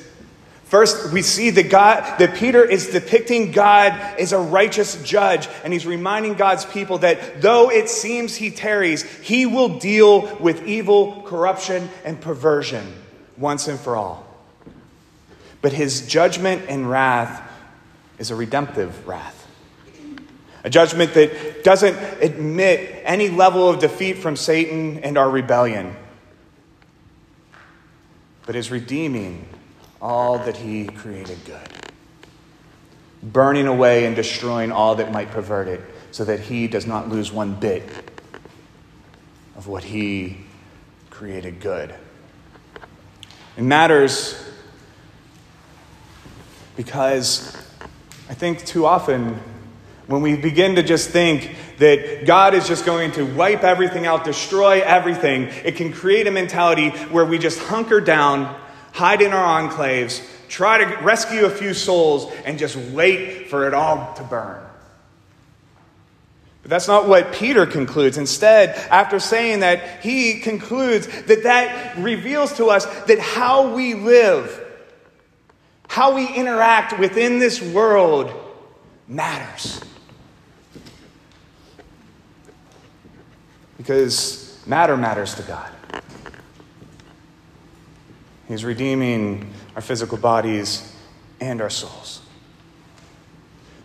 First, 0.73 1.13
we 1.13 1.21
see 1.21 1.51
that 1.51 1.69
God, 1.69 2.19
that 2.19 2.35
Peter 2.37 2.65
is 2.65 2.87
depicting 2.87 3.53
God 3.53 3.93
as 4.19 4.33
a 4.33 4.39
righteous 4.39 5.03
judge, 5.03 5.47
and 5.65 5.71
he's 5.71 5.85
reminding 5.85 6.33
God's 6.33 6.65
people 6.65 6.97
that 7.01 7.43
though 7.43 7.71
it 7.71 7.91
seems 7.91 8.35
he 8.35 8.51
tarries, 8.51 9.03
he 9.03 9.45
will 9.45 9.79
deal 9.79 10.35
with 10.37 10.67
evil, 10.67 11.25
corruption, 11.27 11.91
and 12.07 12.19
perversion 12.19 12.91
once 13.37 13.69
and 13.69 13.79
for 13.79 13.97
all. 13.97 14.27
But 15.61 15.75
his 15.75 16.07
judgment 16.07 16.63
and 16.71 16.89
wrath 16.89 17.47
is 18.19 18.31
a 18.31 18.35
redemptive 18.35 19.07
wrath. 19.07 19.47
A 20.65 20.71
judgment 20.71 21.13
that 21.13 21.65
doesn't 21.65 21.99
admit 22.23 23.03
any 23.05 23.29
level 23.29 23.69
of 23.69 23.79
defeat 23.79 24.15
from 24.15 24.37
Satan 24.37 25.01
and 25.01 25.19
our 25.19 25.29
rebellion, 25.29 25.95
but 28.47 28.57
is 28.57 28.71
redeeming 28.71 29.52
all 30.03 30.37
that 30.39 30.57
he 30.57 30.85
created 30.85 31.39
good, 31.45 31.69
burning 33.23 33.69
away 33.69 34.05
and 34.05 34.17
destroying 34.17 34.73
all 34.73 34.97
that 34.97 35.13
might 35.13 35.31
pervert 35.31 35.69
it, 35.69 35.81
so 36.11 36.25
that 36.25 36.41
he 36.41 36.67
does 36.67 36.87
not 36.87 37.09
lose 37.09 37.33
one 37.33 37.55
bit 37.55 37.85
of 39.57 39.69
what 39.69 39.85
he 39.85 40.37
created 41.09 41.61
good. 41.61 41.95
It 43.57 43.63
matters 43.63 44.35
because 46.77 47.55
I 48.29 48.35
think 48.35 48.65
too 48.65 48.87
often 48.87 49.39
when 50.07 50.21
we 50.21 50.37
begin 50.37 50.75
to 50.75 50.83
just 50.83 51.11
think 51.11 51.55
that 51.79 52.27
God 52.27 52.55
is 52.55 52.67
just 52.67 52.85
going 52.85 53.13
to 53.13 53.25
wipe 53.25 53.63
everything 53.63 54.07
out, 54.07 54.25
destroy 54.25 54.81
everything, 54.81 55.45
it 55.65 55.77
can 55.77 55.93
create 55.93 56.27
a 56.27 56.31
mentality 56.31 56.89
where 56.89 57.25
we 57.25 57.39
just 57.39 57.59
hunker 57.61 58.01
down 58.01 58.59
hide 58.93 59.23
in 59.23 59.33
our 59.33 59.63
enclaves, 59.63 60.25
try 60.49 60.85
to 60.85 61.03
rescue 61.03 61.45
a 61.45 61.51
few 61.51 61.75
souls, 61.75 62.33
and 62.45 62.59
just 62.59 62.77
wait 62.77 63.49
for 63.49 63.67
it 63.67 63.75
all 63.75 64.15
to 64.15 64.23
burn. 64.23 64.63
But 66.63 66.71
that's 66.71 66.87
not 66.87 67.09
what 67.09 67.33
Peter 67.33 67.67
concludes. 67.67 68.19
Instead, 68.19 68.71
after 68.91 69.19
saying 69.19 69.61
that, 69.61 70.03
he 70.03 70.41
concludes 70.41 71.09
that 71.25 71.43
that 71.43 71.99
reveals 71.99 72.57
to 72.59 72.67
us 72.67 72.87
that 73.05 73.19
how 73.19 73.75
we 73.75 73.95
live, 73.95 74.65
how 75.89 76.15
we 76.15 76.29
interact 76.29 76.99
within 77.01 77.41
this 77.41 77.61
world 77.61 78.33
matters. 79.09 79.81
Because 83.77 84.63
matter 84.65 84.97
matters 84.97 85.35
to 85.35 85.43
God. 85.43 85.69
He's 88.53 88.67
redeeming 88.67 89.51
our 89.75 89.81
physical 89.81 90.19
bodies 90.19 90.95
and 91.41 91.63
our 91.63 91.71
souls. 91.71 92.21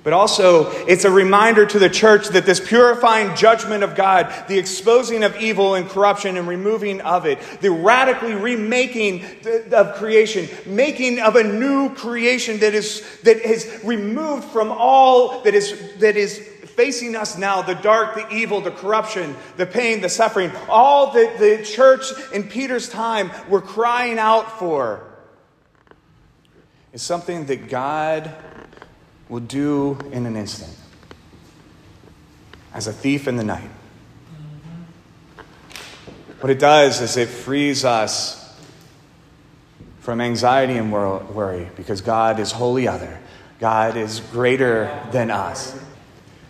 But 0.04 0.12
also, 0.12 0.72
it's 0.88 1.06
a 1.06 1.12
reminder 1.12 1.66
to 1.66 1.80
the 1.80 1.90
church 1.90 2.28
that 2.30 2.46
this 2.46 2.60
purifying 2.60 3.34
judgment 3.38 3.86
of 3.86 3.96
God, 3.96 4.34
the 4.50 4.58
exposing 4.58 5.24
of 5.24 5.38
evil 5.38 5.76
and 5.76 5.88
corruption 5.88 6.36
and 6.36 6.50
removing 6.50 7.00
of 7.00 7.26
it, 7.26 7.40
the 7.62 7.72
radically 7.72 8.34
remaking 8.34 9.24
of 9.72 9.96
creation, 9.96 10.50
making 10.66 11.22
of 11.22 11.38
a 11.38 11.44
new 11.44 11.94
creation 11.96 12.60
that 12.60 12.74
is, 12.74 13.06
that 13.22 13.38
is 13.38 13.80
removed 13.86 14.44
from 14.46 14.70
all 14.72 15.44
that 15.44 15.56
is, 15.56 15.96
that 16.00 16.18
is 16.18 16.46
facing 16.78 17.16
us 17.16 17.38
now 17.38 17.64
the 17.64 17.74
dark, 17.74 18.14
the 18.14 18.30
evil, 18.34 18.62
the 18.62 18.72
corruption, 18.72 19.36
the 19.58 19.66
pain, 19.66 20.00
the 20.00 20.08
suffering, 20.08 20.52
all 20.70 21.12
that 21.12 21.40
the 21.40 21.64
church 21.66 22.04
in 22.32 22.44
Peter's 22.44 22.88
time 22.88 23.32
were 23.50 23.62
crying 23.62 24.20
out 24.20 24.60
for 24.60 25.04
is 26.94 27.02
something 27.02 27.48
that 27.48 27.68
God 27.68 28.32
will 29.28 29.42
do 29.42 29.98
in 30.12 30.26
an 30.28 30.38
instant 30.38 30.74
as 32.74 32.86
a 32.86 32.94
thief 32.94 33.28
in 33.28 33.38
the 33.38 33.44
night. 33.44 33.70
What 36.40 36.52
it 36.52 36.60
does 36.60 37.02
is 37.02 37.18
it 37.18 37.28
frees 37.28 37.84
us 37.84 38.56
from 40.00 40.22
anxiety 40.22 40.78
and 40.78 40.92
worry 40.92 41.70
because 41.76 42.02
God 42.02 42.40
is 42.40 42.52
wholly 42.52 42.88
other. 42.88 43.20
God 43.60 43.98
is 43.98 44.20
greater 44.32 45.04
than 45.12 45.32
us. 45.32 45.76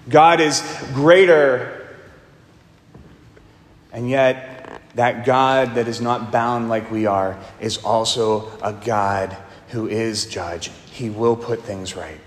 God 0.10 0.40
is 0.40 0.62
greater, 0.94 1.88
and 3.92 4.10
yet 4.10 4.82
that 4.96 5.26
God 5.26 5.76
that 5.76 5.88
is 5.88 6.02
not 6.02 6.32
bound 6.32 6.70
like 6.70 6.90
we 6.90 7.06
are 7.06 7.38
is 7.60 7.78
also 7.84 8.52
a 8.62 8.74
God 8.74 9.36
who 9.70 9.88
is 9.88 10.26
judge. 10.26 10.72
He 10.92 11.10
will 11.10 11.36
put 11.36 11.62
things 11.62 11.96
right. 11.96 12.20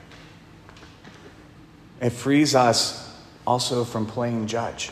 It 2.00 2.10
frees 2.10 2.54
us 2.54 3.18
also 3.46 3.84
from 3.84 4.06
playing 4.06 4.46
judge. 4.46 4.90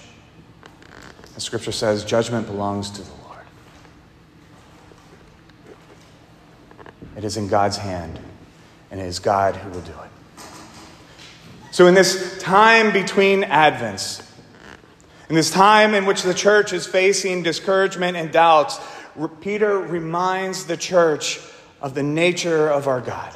The 1.35 1.41
scripture 1.41 1.73
says 1.73 2.05
judgment 2.05 2.47
belongs 2.47 2.91
to 2.91 3.03
the 3.03 3.13
Lord. 3.25 3.45
It 7.17 7.25
is 7.25 7.37
in 7.37 7.49
God's 7.49 7.77
hand, 7.77 8.19
and 8.91 9.01
it 9.01 9.07
is 9.07 9.19
God 9.19 9.57
who 9.57 9.71
will 9.71 9.81
do 9.83 9.93
it. 9.93 10.18
So, 11.79 11.87
in 11.87 11.95
this 11.95 12.37
time 12.41 12.93
between 12.93 13.45
Advents, 13.45 14.21
in 15.29 15.37
this 15.37 15.53
time 15.53 15.95
in 15.95 16.07
which 16.07 16.23
the 16.23 16.35
church 16.35 16.73
is 16.73 16.89
facing 16.89 17.45
discouragement 17.45 18.17
and 18.17 18.33
doubts, 18.33 18.81
Peter 19.41 19.79
reminds 19.79 20.65
the 20.65 20.77
church 20.77 21.39
of 21.81 21.95
the 21.95 22.03
nature 22.03 22.69
of 22.69 22.89
our 22.89 23.01
God. 23.01 23.33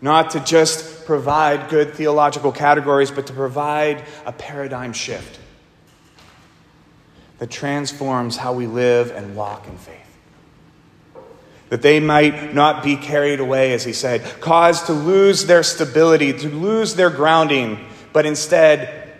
Not 0.00 0.30
to 0.30 0.40
just 0.40 1.06
provide 1.06 1.70
good 1.70 1.94
theological 1.94 2.50
categories, 2.50 3.12
but 3.12 3.28
to 3.28 3.32
provide 3.32 4.04
a 4.26 4.32
paradigm 4.32 4.92
shift 4.92 5.38
that 7.38 7.48
transforms 7.48 8.36
how 8.36 8.54
we 8.54 8.66
live 8.66 9.12
and 9.12 9.36
walk 9.36 9.68
in 9.68 9.78
faith 9.78 10.01
that 11.72 11.80
they 11.80 12.00
might 12.00 12.52
not 12.52 12.82
be 12.82 12.96
carried 12.96 13.40
away, 13.40 13.72
as 13.72 13.82
he 13.82 13.94
said, 13.94 14.22
caused 14.42 14.84
to 14.84 14.92
lose 14.92 15.46
their 15.46 15.62
stability, 15.62 16.30
to 16.30 16.50
lose 16.50 16.96
their 16.96 17.08
grounding, 17.08 17.82
but 18.12 18.26
instead, 18.26 19.10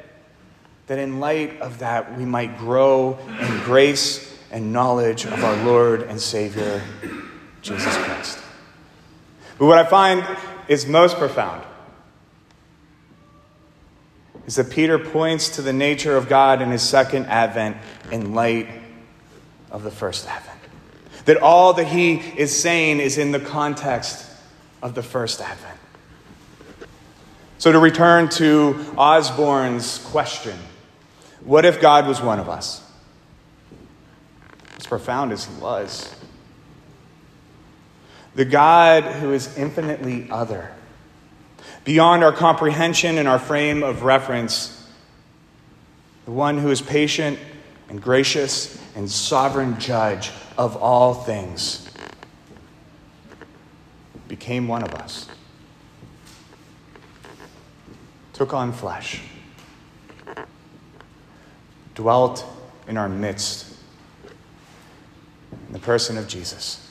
that 0.87 0.99
in 0.99 1.19
light 1.19 1.62
of 1.62 1.79
that, 1.79 2.19
we 2.19 2.27
might 2.27 2.59
grow 2.59 3.19
in 3.41 3.59
grace 3.61 4.38
and 4.51 4.71
knowledge 4.71 5.25
of 5.25 5.43
our 5.43 5.65
Lord 5.65 6.03
and 6.03 6.21
Savior, 6.21 6.83
Jesus 7.62 7.97
Christ. 7.97 8.38
But 9.57 9.65
what 9.65 9.79
I 9.79 9.85
find 9.85 10.23
is 10.69 10.87
most 10.87 11.17
profound 11.17 11.65
is 14.47 14.57
that 14.57 14.69
Peter 14.69 14.99
points 14.99 15.57
to 15.57 15.62
the 15.62 15.73
nature 15.73 16.19
of 16.19 16.29
God 16.29 16.61
in 16.61 16.71
his 16.71 16.83
second 16.83 17.25
advent 17.29 17.79
in 18.11 18.35
light 18.35 18.69
of 19.71 19.85
the 19.85 19.91
first 19.91 20.29
advent. 20.29 20.52
That 21.27 21.39
all 21.39 21.75
that 21.75 21.87
he 21.87 22.15
is 22.15 22.59
saying 22.59 23.01
is 23.01 23.19
in 23.19 23.33
the 23.33 23.41
context 23.41 24.29
of 24.83 24.95
the 24.95 25.03
first 25.03 25.41
advent. 25.41 25.79
So, 27.59 27.71
to 27.71 27.79
return 27.79 28.29
to 28.31 28.75
Osborne's 28.97 29.99
question 29.99 30.59
what 31.45 31.65
if 31.65 31.81
God 31.81 32.07
was 32.07 32.21
one 32.21 32.39
of 32.39 32.49
us? 32.49 32.85
As 34.77 34.87
profound 34.87 35.33
as 35.33 35.45
he 35.45 35.55
was, 35.61 36.15
the 38.35 38.45
God 38.45 39.05
who 39.05 39.33
is 39.33 39.57
infinitely 39.57 40.29
other, 40.31 40.73
beyond 41.85 42.23
our 42.23 42.33
comprehension 42.33 43.19
and 43.19 43.29
our 43.29 43.39
frame 43.39 43.83
of 43.83 44.03
reference, 44.03 44.89
the 46.25 46.31
one 46.31 46.59
who 46.59 46.71
is 46.71 46.81
patient 46.81 47.39
and 47.89 48.01
gracious 48.01 48.81
and 48.95 49.11
sovereign 49.11 49.79
judge 49.81 50.31
of 50.59 50.77
all 50.77 51.15
things, 51.15 51.88
became 54.29 54.69
one 54.69 54.83
of 54.83 54.95
us, 54.95 55.29
took 58.33 58.55
on 58.55 58.73
flesh, 58.73 59.21
dwelt 61.95 62.45
in 62.88 62.97
our 62.97 63.09
midst 63.09 63.77
in 65.67 65.73
the 65.73 65.79
person 65.79 66.17
of 66.19 66.29
Jesus. 66.29 66.91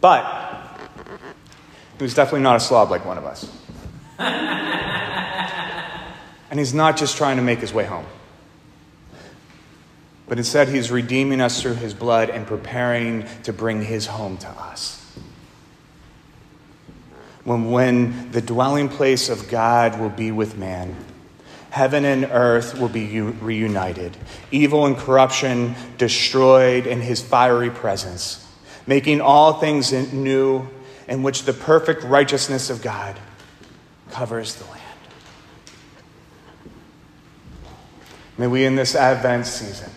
But 0.00 0.78
he 1.98 2.02
was 2.02 2.14
definitely 2.14 2.40
not 2.40 2.56
a 2.56 2.60
slob 2.60 2.90
like 2.90 3.04
one 3.04 3.18
of 3.18 3.24
us. 3.24 3.50
and 6.50 6.58
he's 6.58 6.72
not 6.72 6.96
just 6.96 7.16
trying 7.16 7.36
to 7.36 7.42
make 7.42 7.58
his 7.58 7.74
way 7.74 7.84
home 7.84 8.06
but 10.30 10.38
instead 10.38 10.68
he's 10.68 10.92
redeeming 10.92 11.40
us 11.40 11.60
through 11.60 11.74
his 11.74 11.92
blood 11.92 12.30
and 12.30 12.46
preparing 12.46 13.26
to 13.42 13.52
bring 13.52 13.82
his 13.82 14.06
home 14.06 14.36
to 14.36 14.48
us. 14.48 15.04
when, 17.42 17.72
when 17.72 18.30
the 18.30 18.40
dwelling 18.40 18.88
place 18.88 19.28
of 19.28 19.48
God 19.48 19.98
will 19.98 20.08
be 20.08 20.30
with 20.30 20.56
man. 20.56 20.94
Heaven 21.70 22.04
and 22.04 22.26
earth 22.26 22.78
will 22.78 22.88
be 22.88 23.00
u- 23.00 23.36
reunited, 23.40 24.16
evil 24.52 24.86
and 24.86 24.96
corruption 24.96 25.74
destroyed 25.98 26.86
in 26.86 27.00
his 27.00 27.20
fiery 27.20 27.70
presence, 27.70 28.46
making 28.86 29.20
all 29.20 29.54
things 29.54 29.92
new, 30.12 30.68
in 31.08 31.24
which 31.24 31.42
the 31.42 31.52
perfect 31.52 32.04
righteousness 32.04 32.70
of 32.70 32.82
God 32.82 33.18
covers 34.12 34.54
the 34.54 34.64
land. 34.66 34.80
May 38.38 38.46
we, 38.46 38.64
in 38.64 38.76
this 38.76 38.94
Advent 38.94 39.46
season, 39.46 39.90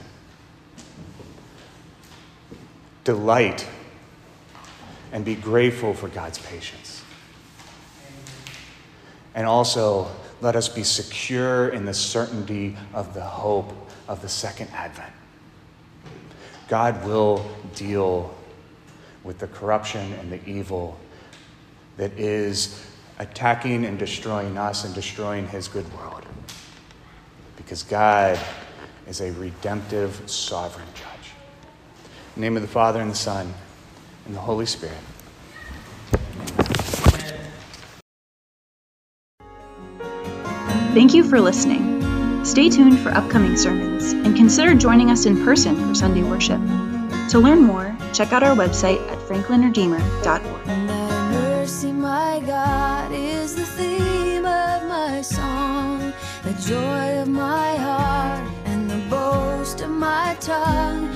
delight 3.03 3.67
and 5.11 5.23
be 5.23 5.35
grateful 5.35 5.93
for 5.93 6.07
God's 6.07 6.39
patience. 6.39 7.03
And 9.35 9.47
also, 9.47 10.09
let 10.41 10.55
us 10.55 10.67
be 10.67 10.83
secure 10.83 11.69
in 11.69 11.85
the 11.85 11.93
certainty 11.93 12.75
of 12.93 13.13
the 13.13 13.21
hope 13.21 13.73
of 14.07 14.21
the 14.21 14.29
second 14.29 14.69
advent. 14.73 15.13
God 16.67 17.05
will 17.05 17.45
deal 17.75 18.33
with 19.23 19.39
the 19.39 19.47
corruption 19.47 20.13
and 20.13 20.31
the 20.31 20.45
evil 20.49 20.99
that 21.97 22.11
is 22.19 22.85
attacking 23.19 23.85
and 23.85 23.97
destroying 23.97 24.57
us 24.57 24.85
and 24.85 24.93
destroying 24.93 25.47
his 25.47 25.67
good 25.67 25.91
world. 25.93 26.25
Because 27.55 27.83
God 27.83 28.39
is 29.07 29.21
a 29.21 29.31
redemptive, 29.33 30.29
sovereign 30.29 30.87
judge. 30.93 31.12
In 32.35 32.41
the 32.41 32.47
name 32.47 32.55
of 32.55 32.63
the 32.63 32.67
Father, 32.67 32.99
and 32.99 33.11
the 33.11 33.15
Son, 33.15 33.53
and 34.25 34.35
the 34.35 34.39
Holy 34.39 34.65
Spirit. 34.65 34.97
Thank 40.95 41.13
you 41.13 41.23
for 41.23 41.39
listening. 41.39 41.93
Stay 42.43 42.69
tuned 42.69 42.97
for 42.99 43.09
upcoming 43.09 43.55
sermons 43.55 44.13
and 44.13 44.35
consider 44.35 44.73
joining 44.73 45.11
us 45.11 45.27
in 45.27 45.43
person 45.43 45.75
for 45.75 45.93
Sunday 45.93 46.23
worship. 46.23 46.59
To 47.29 47.39
learn 47.39 47.61
more, 47.61 47.95
check 48.13 48.33
out 48.33 48.41
our 48.41 48.55
website 48.55 48.99
at 49.11 49.19
franklinredeemer.org. 49.19 50.67
mercy, 50.67 51.91
my 51.91 52.41
God, 52.47 53.11
is 53.11 53.55
the 53.55 53.65
theme 53.65 54.45
of 54.45 54.87
my 54.87 55.21
song, 55.21 56.11
the 56.43 56.53
joy 56.67 57.21
of 57.21 57.27
my 57.27 57.75
heart, 57.75 58.49
and 58.65 58.89
the 58.89 58.97
boast 59.07 59.81
of 59.81 59.91
my 59.91 60.35
tongue. 60.39 61.12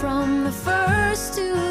From 0.00 0.44
the 0.44 0.50
first 0.50 1.34
to 1.34 1.69